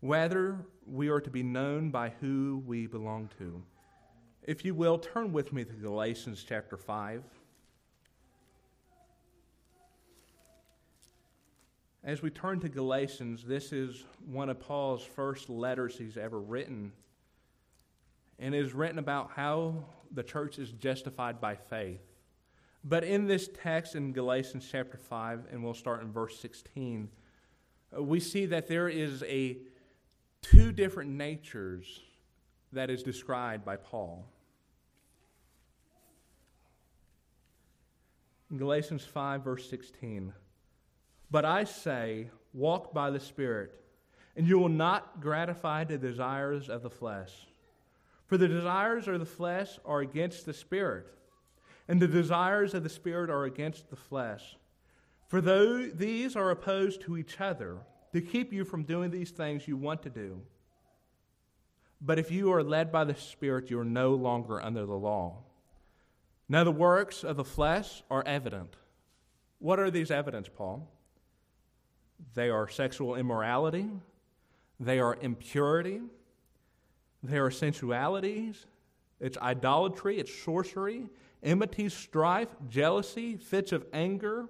Rather, 0.02 0.66
we 0.86 1.10
are 1.10 1.20
to 1.20 1.30
be 1.30 1.44
known 1.44 1.90
by 1.90 2.14
who 2.22 2.64
we 2.66 2.88
belong 2.88 3.30
to. 3.40 3.62
If 4.44 4.64
you 4.64 4.74
will, 4.74 4.98
turn 4.98 5.34
with 5.34 5.52
me 5.52 5.66
to 5.66 5.74
Galatians 5.74 6.46
chapter 6.48 6.78
5. 6.78 7.24
As 12.04 12.22
we 12.22 12.30
turn 12.30 12.62
to 12.62 12.70
Galatians, 12.70 13.44
this 13.44 13.74
is 13.74 14.06
one 14.26 14.50
of 14.50 14.60
Paul's 14.60 15.04
first 15.04 15.50
letters 15.50 15.98
he's 15.98 16.18
ever 16.18 16.40
written. 16.40 16.94
And 18.40 18.56
is 18.56 18.74
written 18.74 18.98
about 18.98 19.32
how 19.36 19.84
the 20.14 20.24
church 20.24 20.58
is 20.58 20.72
justified 20.72 21.42
by 21.42 21.56
faith. 21.56 22.02
But 22.86 23.04
in 23.04 23.28
this 23.28 23.50
text 23.62 23.96
in 23.96 24.14
Galatians 24.14 24.66
chapter 24.72 24.98
5, 24.98 25.48
and 25.52 25.62
we'll 25.62 25.74
start 25.74 26.02
in 26.02 26.14
verse 26.14 26.40
16, 26.40 27.10
uh, 27.96 28.02
we 28.02 28.22
see 28.22 28.46
that 28.46 28.68
there 28.68 28.88
is 28.88 29.22
a 29.24 29.58
two 30.42 30.72
different 30.72 31.10
natures 31.10 32.00
that 32.74 32.90
is 32.90 33.04
described 33.04 33.66
by 33.66 33.76
Paul. 33.76 34.26
In 38.52 38.58
Galatians 38.58 39.04
5, 39.04 39.44
verse 39.44 39.70
16, 39.70 40.34
but 41.32 41.46
I 41.46 41.64
say, 41.64 42.30
walk 42.54 42.94
by 42.94 43.12
the 43.12 43.20
Spirit, 43.20 43.80
and 44.36 44.48
you 44.48 44.58
will 44.58 44.70
not 44.70 45.22
gratify 45.22 45.84
the 45.84 45.98
desires 45.98 46.70
of 46.70 46.82
the 46.82 46.90
flesh. 46.90 47.32
For 48.26 48.38
the 48.38 48.48
desires 48.48 49.08
of 49.08 49.20
the 49.20 49.26
flesh 49.26 49.80
are 49.86 50.00
against 50.00 50.46
the 50.46 50.54
Spirit 50.54 51.08
and 51.90 52.00
the 52.00 52.08
desires 52.08 52.76
of 52.76 52.84
the 52.84 52.90
Spirit 52.90 53.32
are 53.32 53.46
against 53.46 53.90
the 53.90 53.96
flesh. 53.96 54.56
For 55.28 55.42
though 55.42 55.88
these 55.88 56.36
are 56.36 56.52
opposed 56.52 57.02
to 57.02 57.18
each 57.18 57.42
other, 57.42 57.78
to 58.14 58.22
keep 58.22 58.54
you 58.54 58.64
from 58.64 58.84
doing 58.84 59.10
these 59.10 59.32
things 59.32 59.68
you 59.68 59.76
want 59.76 60.04
to 60.04 60.10
do. 60.10 60.40
But 62.02 62.20
if 62.20 62.32
you 62.32 62.52
are 62.54 62.64
led 62.64 62.92
by 62.92 63.04
the 63.04 63.16
Spirit, 63.16 63.70
you 63.70 63.80
are 63.80 63.86
no 63.86 64.12
longer 64.16 64.62
under 64.62 64.86
the 64.86 64.94
law. 64.94 65.38
Now, 66.48 66.64
the 66.64 66.72
works 66.72 67.24
of 67.24 67.36
the 67.36 67.44
flesh 67.44 68.04
are 68.10 68.24
evident. 68.26 68.76
What 69.60 69.80
are 69.80 69.92
these 69.92 70.10
evidence, 70.10 70.50
Paul? 70.50 70.90
They 72.34 72.50
are 72.50 72.68
sexual 72.68 73.16
immorality, 73.16 73.90
they 74.80 75.00
are 75.00 75.18
impurity, 75.22 76.02
they 77.24 77.38
are 77.38 77.52
sensualities, 77.52 78.66
it's 79.20 79.38
idolatry, 79.38 80.20
it's 80.20 80.34
sorcery, 80.34 81.08
enmity, 81.44 81.90
strife, 81.90 82.50
jealousy, 82.70 83.38
fits 83.38 83.72
of 83.72 83.86
anger, 83.94 84.48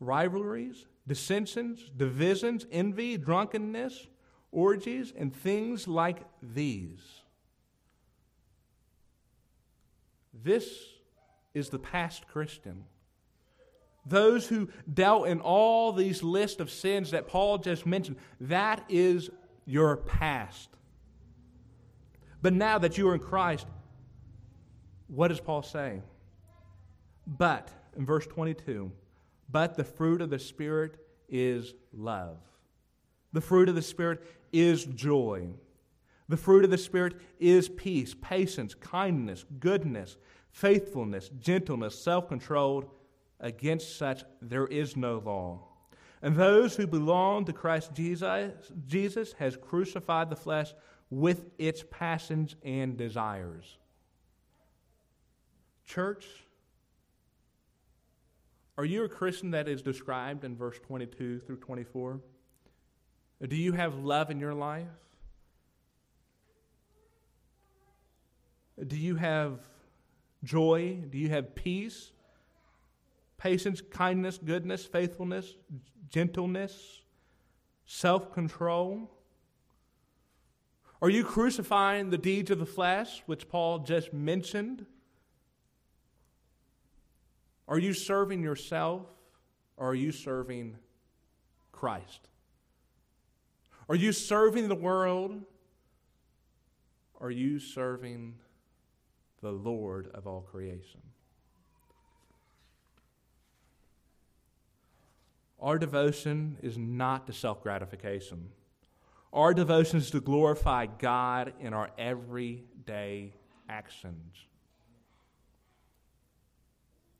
rivalries, 0.00 0.86
dissensions, 1.06 1.90
divisions, 1.96 2.66
envy, 2.70 3.16
drunkenness, 3.16 4.06
orgies, 4.50 5.12
and 5.16 5.34
things 5.34 5.86
like 5.86 6.18
these. 6.42 7.00
This 10.32 10.68
is 11.54 11.68
the 11.68 11.78
past 11.78 12.26
Christian. 12.28 12.84
Those 14.06 14.46
who 14.48 14.68
dealt 14.92 15.26
in 15.28 15.40
all 15.40 15.92
these 15.92 16.22
lists 16.22 16.60
of 16.60 16.70
sins 16.70 17.10
that 17.10 17.28
Paul 17.28 17.58
just 17.58 17.84
mentioned, 17.84 18.16
that 18.40 18.84
is 18.88 19.28
your 19.66 19.96
past. 19.98 20.70
But 22.40 22.54
now 22.54 22.78
that 22.78 22.96
you 22.96 23.08
are 23.08 23.14
in 23.14 23.20
Christ, 23.20 23.66
what 25.08 25.28
does 25.28 25.40
Paul 25.40 25.62
say? 25.62 26.00
But, 27.26 27.70
in 27.96 28.06
verse 28.06 28.26
22, 28.26 28.90
but 29.50 29.76
the 29.76 29.84
fruit 29.84 30.20
of 30.22 30.30
the 30.30 30.38
Spirit 30.38 30.96
is 31.28 31.74
love. 31.92 32.38
The 33.32 33.40
fruit 33.40 33.68
of 33.68 33.74
the 33.74 33.82
Spirit 33.82 34.22
is 34.52 34.84
joy. 34.84 35.48
The 36.28 36.36
fruit 36.36 36.64
of 36.64 36.70
the 36.70 36.78
Spirit 36.78 37.14
is 37.38 37.68
peace, 37.68 38.14
patience, 38.20 38.74
kindness, 38.74 39.44
goodness, 39.60 40.18
faithfulness, 40.50 41.30
gentleness, 41.40 41.98
self 41.98 42.28
control. 42.28 42.92
Against 43.40 43.96
such 43.96 44.24
there 44.42 44.66
is 44.66 44.96
no 44.96 45.22
law. 45.24 45.60
And 46.22 46.34
those 46.34 46.74
who 46.74 46.86
belong 46.86 47.44
to 47.44 47.52
Christ 47.52 47.94
Jesus, 47.94 48.72
Jesus 48.86 49.32
has 49.34 49.56
crucified 49.56 50.28
the 50.28 50.36
flesh 50.36 50.74
with 51.10 51.44
its 51.58 51.84
passions 51.90 52.56
and 52.64 52.96
desires. 52.96 53.78
Church, 55.86 56.26
are 58.76 58.84
you 58.84 59.04
a 59.04 59.08
Christian 59.08 59.52
that 59.52 59.68
is 59.68 59.80
described 59.80 60.44
in 60.44 60.56
verse 60.56 60.78
22 60.80 61.40
through 61.40 61.56
24? 61.56 62.20
Do 63.46 63.54
you 63.56 63.72
have 63.72 63.94
love 63.94 64.30
in 64.30 64.40
your 64.40 64.54
life? 64.54 64.88
Do 68.84 68.96
you 68.96 69.16
have 69.16 69.60
joy? 70.42 70.98
Do 71.08 71.18
you 71.18 71.28
have 71.28 71.54
peace? 71.54 72.12
Patience, 73.36 73.80
kindness, 73.80 74.38
goodness, 74.38 74.84
faithfulness, 74.84 75.54
gentleness, 76.08 77.02
self 77.86 78.32
control? 78.32 79.10
Are 81.00 81.10
you 81.10 81.22
crucifying 81.22 82.10
the 82.10 82.18
deeds 82.18 82.50
of 82.50 82.58
the 82.58 82.66
flesh, 82.66 83.22
which 83.26 83.48
Paul 83.48 83.80
just 83.80 84.12
mentioned? 84.12 84.84
Are 87.68 87.78
you 87.78 87.92
serving 87.92 88.42
yourself 88.42 89.02
or 89.76 89.90
are 89.90 89.94
you 89.94 90.10
serving 90.10 90.76
Christ? 91.70 92.28
Are 93.88 93.96
you 93.96 94.12
serving 94.12 94.68
the 94.68 94.74
world 94.74 95.42
are 97.20 97.30
you 97.30 97.58
serving 97.58 98.34
the 99.42 99.50
Lord 99.50 100.08
of 100.14 100.26
all 100.26 100.42
creation? 100.42 101.00
Our 105.60 105.78
devotion 105.78 106.56
is 106.62 106.78
not 106.78 107.26
to 107.26 107.32
self 107.32 107.62
gratification. 107.62 108.50
Our 109.32 109.52
devotion 109.52 109.98
is 109.98 110.10
to 110.12 110.20
glorify 110.20 110.86
God 110.86 111.52
in 111.60 111.74
our 111.74 111.90
everyday 111.98 113.34
actions. 113.68 114.36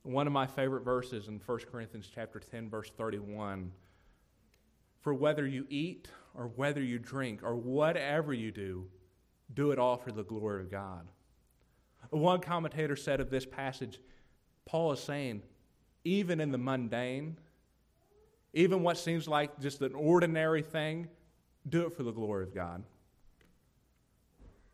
One 0.05 0.27
of 0.27 0.33
my 0.33 0.47
favorite 0.47 0.85
verses 0.85 1.27
in 1.27 1.41
1 1.45 1.59
Corinthians 1.71 2.09
chapter 2.15 2.39
10 2.39 2.71
verse 2.71 2.91
31 2.97 3.73
For 5.01 5.13
whether 5.13 5.45
you 5.45 5.67
eat 5.69 6.09
or 6.39 6.47
whether 6.57 6.83
you 6.83 6.99
drink 6.99 7.43
or 7.43 7.55
whatever 7.57 8.33
you 8.33 8.51
do 8.51 8.87
do 9.53 9.71
it 9.73 9.79
all 9.79 9.97
for 9.97 10.13
the 10.13 10.23
glory 10.23 10.63
of 10.63 10.71
God. 10.71 11.07
One 12.11 12.41
commentator 12.41 12.97
said 12.97 13.21
of 13.21 13.29
this 13.29 13.45
passage 13.45 14.01
Paul 14.65 14.93
is 14.93 15.01
saying 15.01 15.43
even 16.05 16.41
in 16.41 16.51
the 16.53 16.59
mundane 16.59 17.39
even 18.55 18.83
what 18.83 18.97
seems 18.97 19.29
like 19.29 19.61
just 19.61 19.83
an 19.83 19.95
ordinary 19.95 20.63
thing 20.63 21.09
do 21.69 21.87
it 21.87 21.95
for 21.95 22.03
the 22.03 22.13
glory 22.13 22.45
of 22.45 22.55
God. 22.55 22.83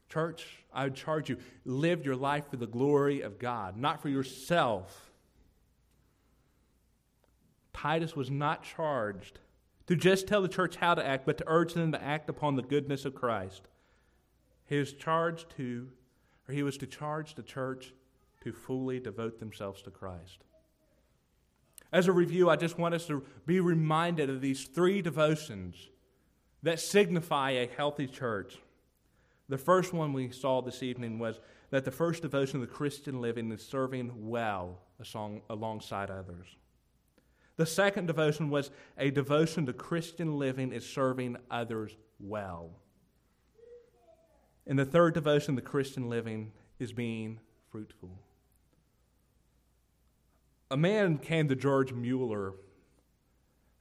Church, 0.08 0.46
I 0.72 0.84
would 0.84 0.94
charge 0.94 1.28
you 1.28 1.38
live 1.64 2.04
your 2.04 2.14
life 2.14 2.44
for 2.50 2.56
the 2.56 2.68
glory 2.68 3.22
of 3.22 3.38
God, 3.40 3.76
not 3.76 4.00
for 4.00 4.08
yourself 4.08 5.10
Titus 7.74 8.16
was 8.16 8.30
not 8.30 8.62
charged 8.62 9.40
to 9.86 9.96
just 9.96 10.26
tell 10.26 10.42
the 10.42 10.48
church 10.48 10.76
how 10.76 10.94
to 10.94 11.06
act, 11.06 11.26
but 11.26 11.38
to 11.38 11.44
urge 11.46 11.74
them 11.74 11.92
to 11.92 12.02
act 12.02 12.28
upon 12.28 12.56
the 12.56 12.62
goodness 12.62 13.04
of 13.04 13.14
Christ. 13.14 13.62
He 14.66 14.78
was 14.78 14.92
charged 14.92 15.50
to, 15.56 15.88
or 16.48 16.54
he 16.54 16.62
was 16.62 16.76
to 16.78 16.86
charge 16.86 17.34
the 17.34 17.42
church 17.42 17.92
to 18.42 18.52
fully 18.52 19.00
devote 19.00 19.38
themselves 19.38 19.82
to 19.82 19.90
Christ. 19.90 20.44
As 21.92 22.08
a 22.08 22.12
review, 22.12 22.50
I 22.50 22.56
just 22.56 22.78
want 22.78 22.94
us 22.94 23.06
to 23.06 23.24
be 23.46 23.60
reminded 23.60 24.28
of 24.30 24.40
these 24.40 24.64
three 24.64 25.00
devotions 25.00 25.76
that 26.62 26.80
signify 26.80 27.52
a 27.52 27.68
healthy 27.76 28.06
church. 28.06 28.58
The 29.48 29.58
first 29.58 29.92
one 29.92 30.12
we 30.12 30.30
saw 30.30 30.62
this 30.62 30.82
evening 30.82 31.18
was 31.18 31.38
that 31.70 31.84
the 31.84 31.90
first 31.90 32.22
devotion 32.22 32.60
of 32.60 32.68
the 32.68 32.74
Christian 32.74 33.20
living 33.20 33.52
is 33.52 33.62
serving 33.64 34.28
well 34.28 34.78
alongside 35.50 36.10
others. 36.10 36.56
The 37.56 37.66
second 37.66 38.06
devotion 38.06 38.50
was 38.50 38.70
a 38.98 39.10
devotion 39.10 39.66
to 39.66 39.72
Christian 39.72 40.38
living 40.38 40.72
is 40.72 40.84
serving 40.84 41.36
others 41.50 41.96
well. 42.18 42.70
And 44.66 44.78
the 44.78 44.84
third 44.84 45.14
devotion, 45.14 45.54
the 45.54 45.62
Christian 45.62 46.08
living, 46.08 46.52
is 46.78 46.92
being 46.92 47.38
fruitful. 47.70 48.18
A 50.70 50.76
man 50.76 51.18
came 51.18 51.48
to 51.48 51.54
George 51.54 51.92
Mueller, 51.92 52.54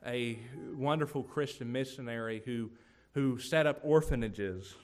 a 0.05 0.37
wonderful 0.75 1.23
Christian 1.23 1.71
missionary 1.71 2.43
who, 2.45 2.69
who 3.13 3.39
set 3.39 3.65
up 3.65 3.79
orphanages, 3.81 4.75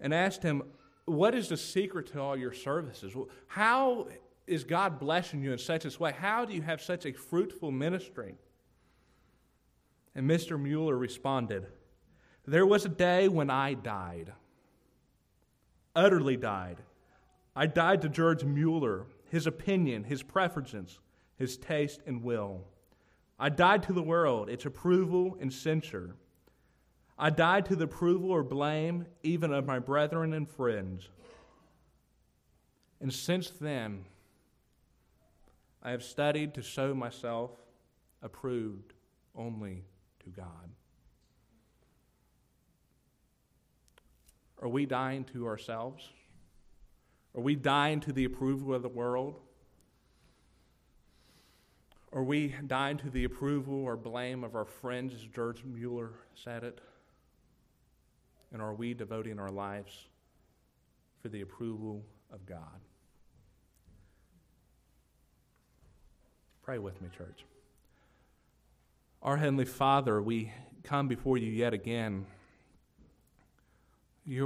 and 0.00 0.14
asked 0.14 0.42
him, 0.42 0.62
What 1.04 1.34
is 1.34 1.48
the 1.48 1.56
secret 1.56 2.06
to 2.12 2.20
all 2.20 2.36
your 2.36 2.52
services? 2.52 3.14
How 3.48 4.06
is 4.48 4.64
God 4.64 4.98
blessing 4.98 5.42
you 5.42 5.52
in 5.52 5.58
such 5.58 5.84
a 5.84 5.98
way? 5.98 6.12
How 6.12 6.44
do 6.44 6.54
you 6.54 6.62
have 6.62 6.80
such 6.80 7.06
a 7.06 7.12
fruitful 7.12 7.70
ministry? 7.70 8.34
And 10.14 10.28
Mr. 10.28 10.60
Mueller 10.60 10.96
responded, 10.96 11.66
There 12.46 12.66
was 12.66 12.84
a 12.84 12.88
day 12.88 13.28
when 13.28 13.50
I 13.50 13.74
died, 13.74 14.32
utterly 15.94 16.36
died. 16.36 16.78
I 17.54 17.66
died 17.66 18.02
to 18.02 18.08
George 18.08 18.44
Mueller, 18.44 19.06
his 19.30 19.46
opinion, 19.46 20.04
his 20.04 20.22
preferences, 20.22 20.98
his 21.36 21.56
taste 21.56 22.00
and 22.06 22.22
will. 22.22 22.64
I 23.38 23.48
died 23.48 23.84
to 23.84 23.92
the 23.92 24.02
world, 24.02 24.48
its 24.48 24.64
approval 24.64 25.36
and 25.40 25.52
censure. 25.52 26.16
I 27.18 27.30
died 27.30 27.66
to 27.66 27.76
the 27.76 27.84
approval 27.84 28.30
or 28.30 28.42
blame 28.42 29.06
even 29.22 29.52
of 29.52 29.66
my 29.66 29.78
brethren 29.78 30.32
and 30.32 30.48
friends. 30.48 31.08
And 33.00 33.12
since 33.12 33.50
then, 33.50 34.04
I 35.82 35.90
have 35.90 36.02
studied 36.02 36.54
to 36.54 36.62
show 36.62 36.94
myself 36.94 37.50
approved 38.22 38.94
only 39.34 39.84
to 40.24 40.30
God. 40.30 40.70
Are 44.60 44.68
we 44.68 44.86
dying 44.86 45.24
to 45.32 45.46
ourselves? 45.46 46.08
Are 47.34 47.40
we 47.40 47.54
dying 47.54 48.00
to 48.00 48.12
the 48.12 48.24
approval 48.24 48.74
of 48.74 48.82
the 48.82 48.88
world? 48.88 49.36
Are 52.12 52.24
we 52.24 52.54
dying 52.66 52.96
to 52.98 53.10
the 53.10 53.24
approval 53.24 53.84
or 53.84 53.96
blame 53.96 54.42
of 54.42 54.56
our 54.56 54.64
friends, 54.64 55.14
as 55.14 55.20
George 55.20 55.62
Mueller 55.62 56.12
said 56.34 56.64
it? 56.64 56.80
And 58.52 58.62
are 58.62 58.74
we 58.74 58.94
devoting 58.94 59.38
our 59.38 59.50
lives 59.50 60.08
for 61.20 61.28
the 61.28 61.42
approval 61.42 62.02
of 62.32 62.46
God? 62.46 62.80
Pray 66.68 66.78
with 66.78 67.00
me, 67.00 67.08
church. 67.16 67.46
Our 69.22 69.38
Heavenly 69.38 69.64
Father, 69.64 70.20
we 70.20 70.52
come 70.82 71.08
before 71.08 71.38
you 71.38 71.50
yet 71.50 71.72
again 71.72 72.26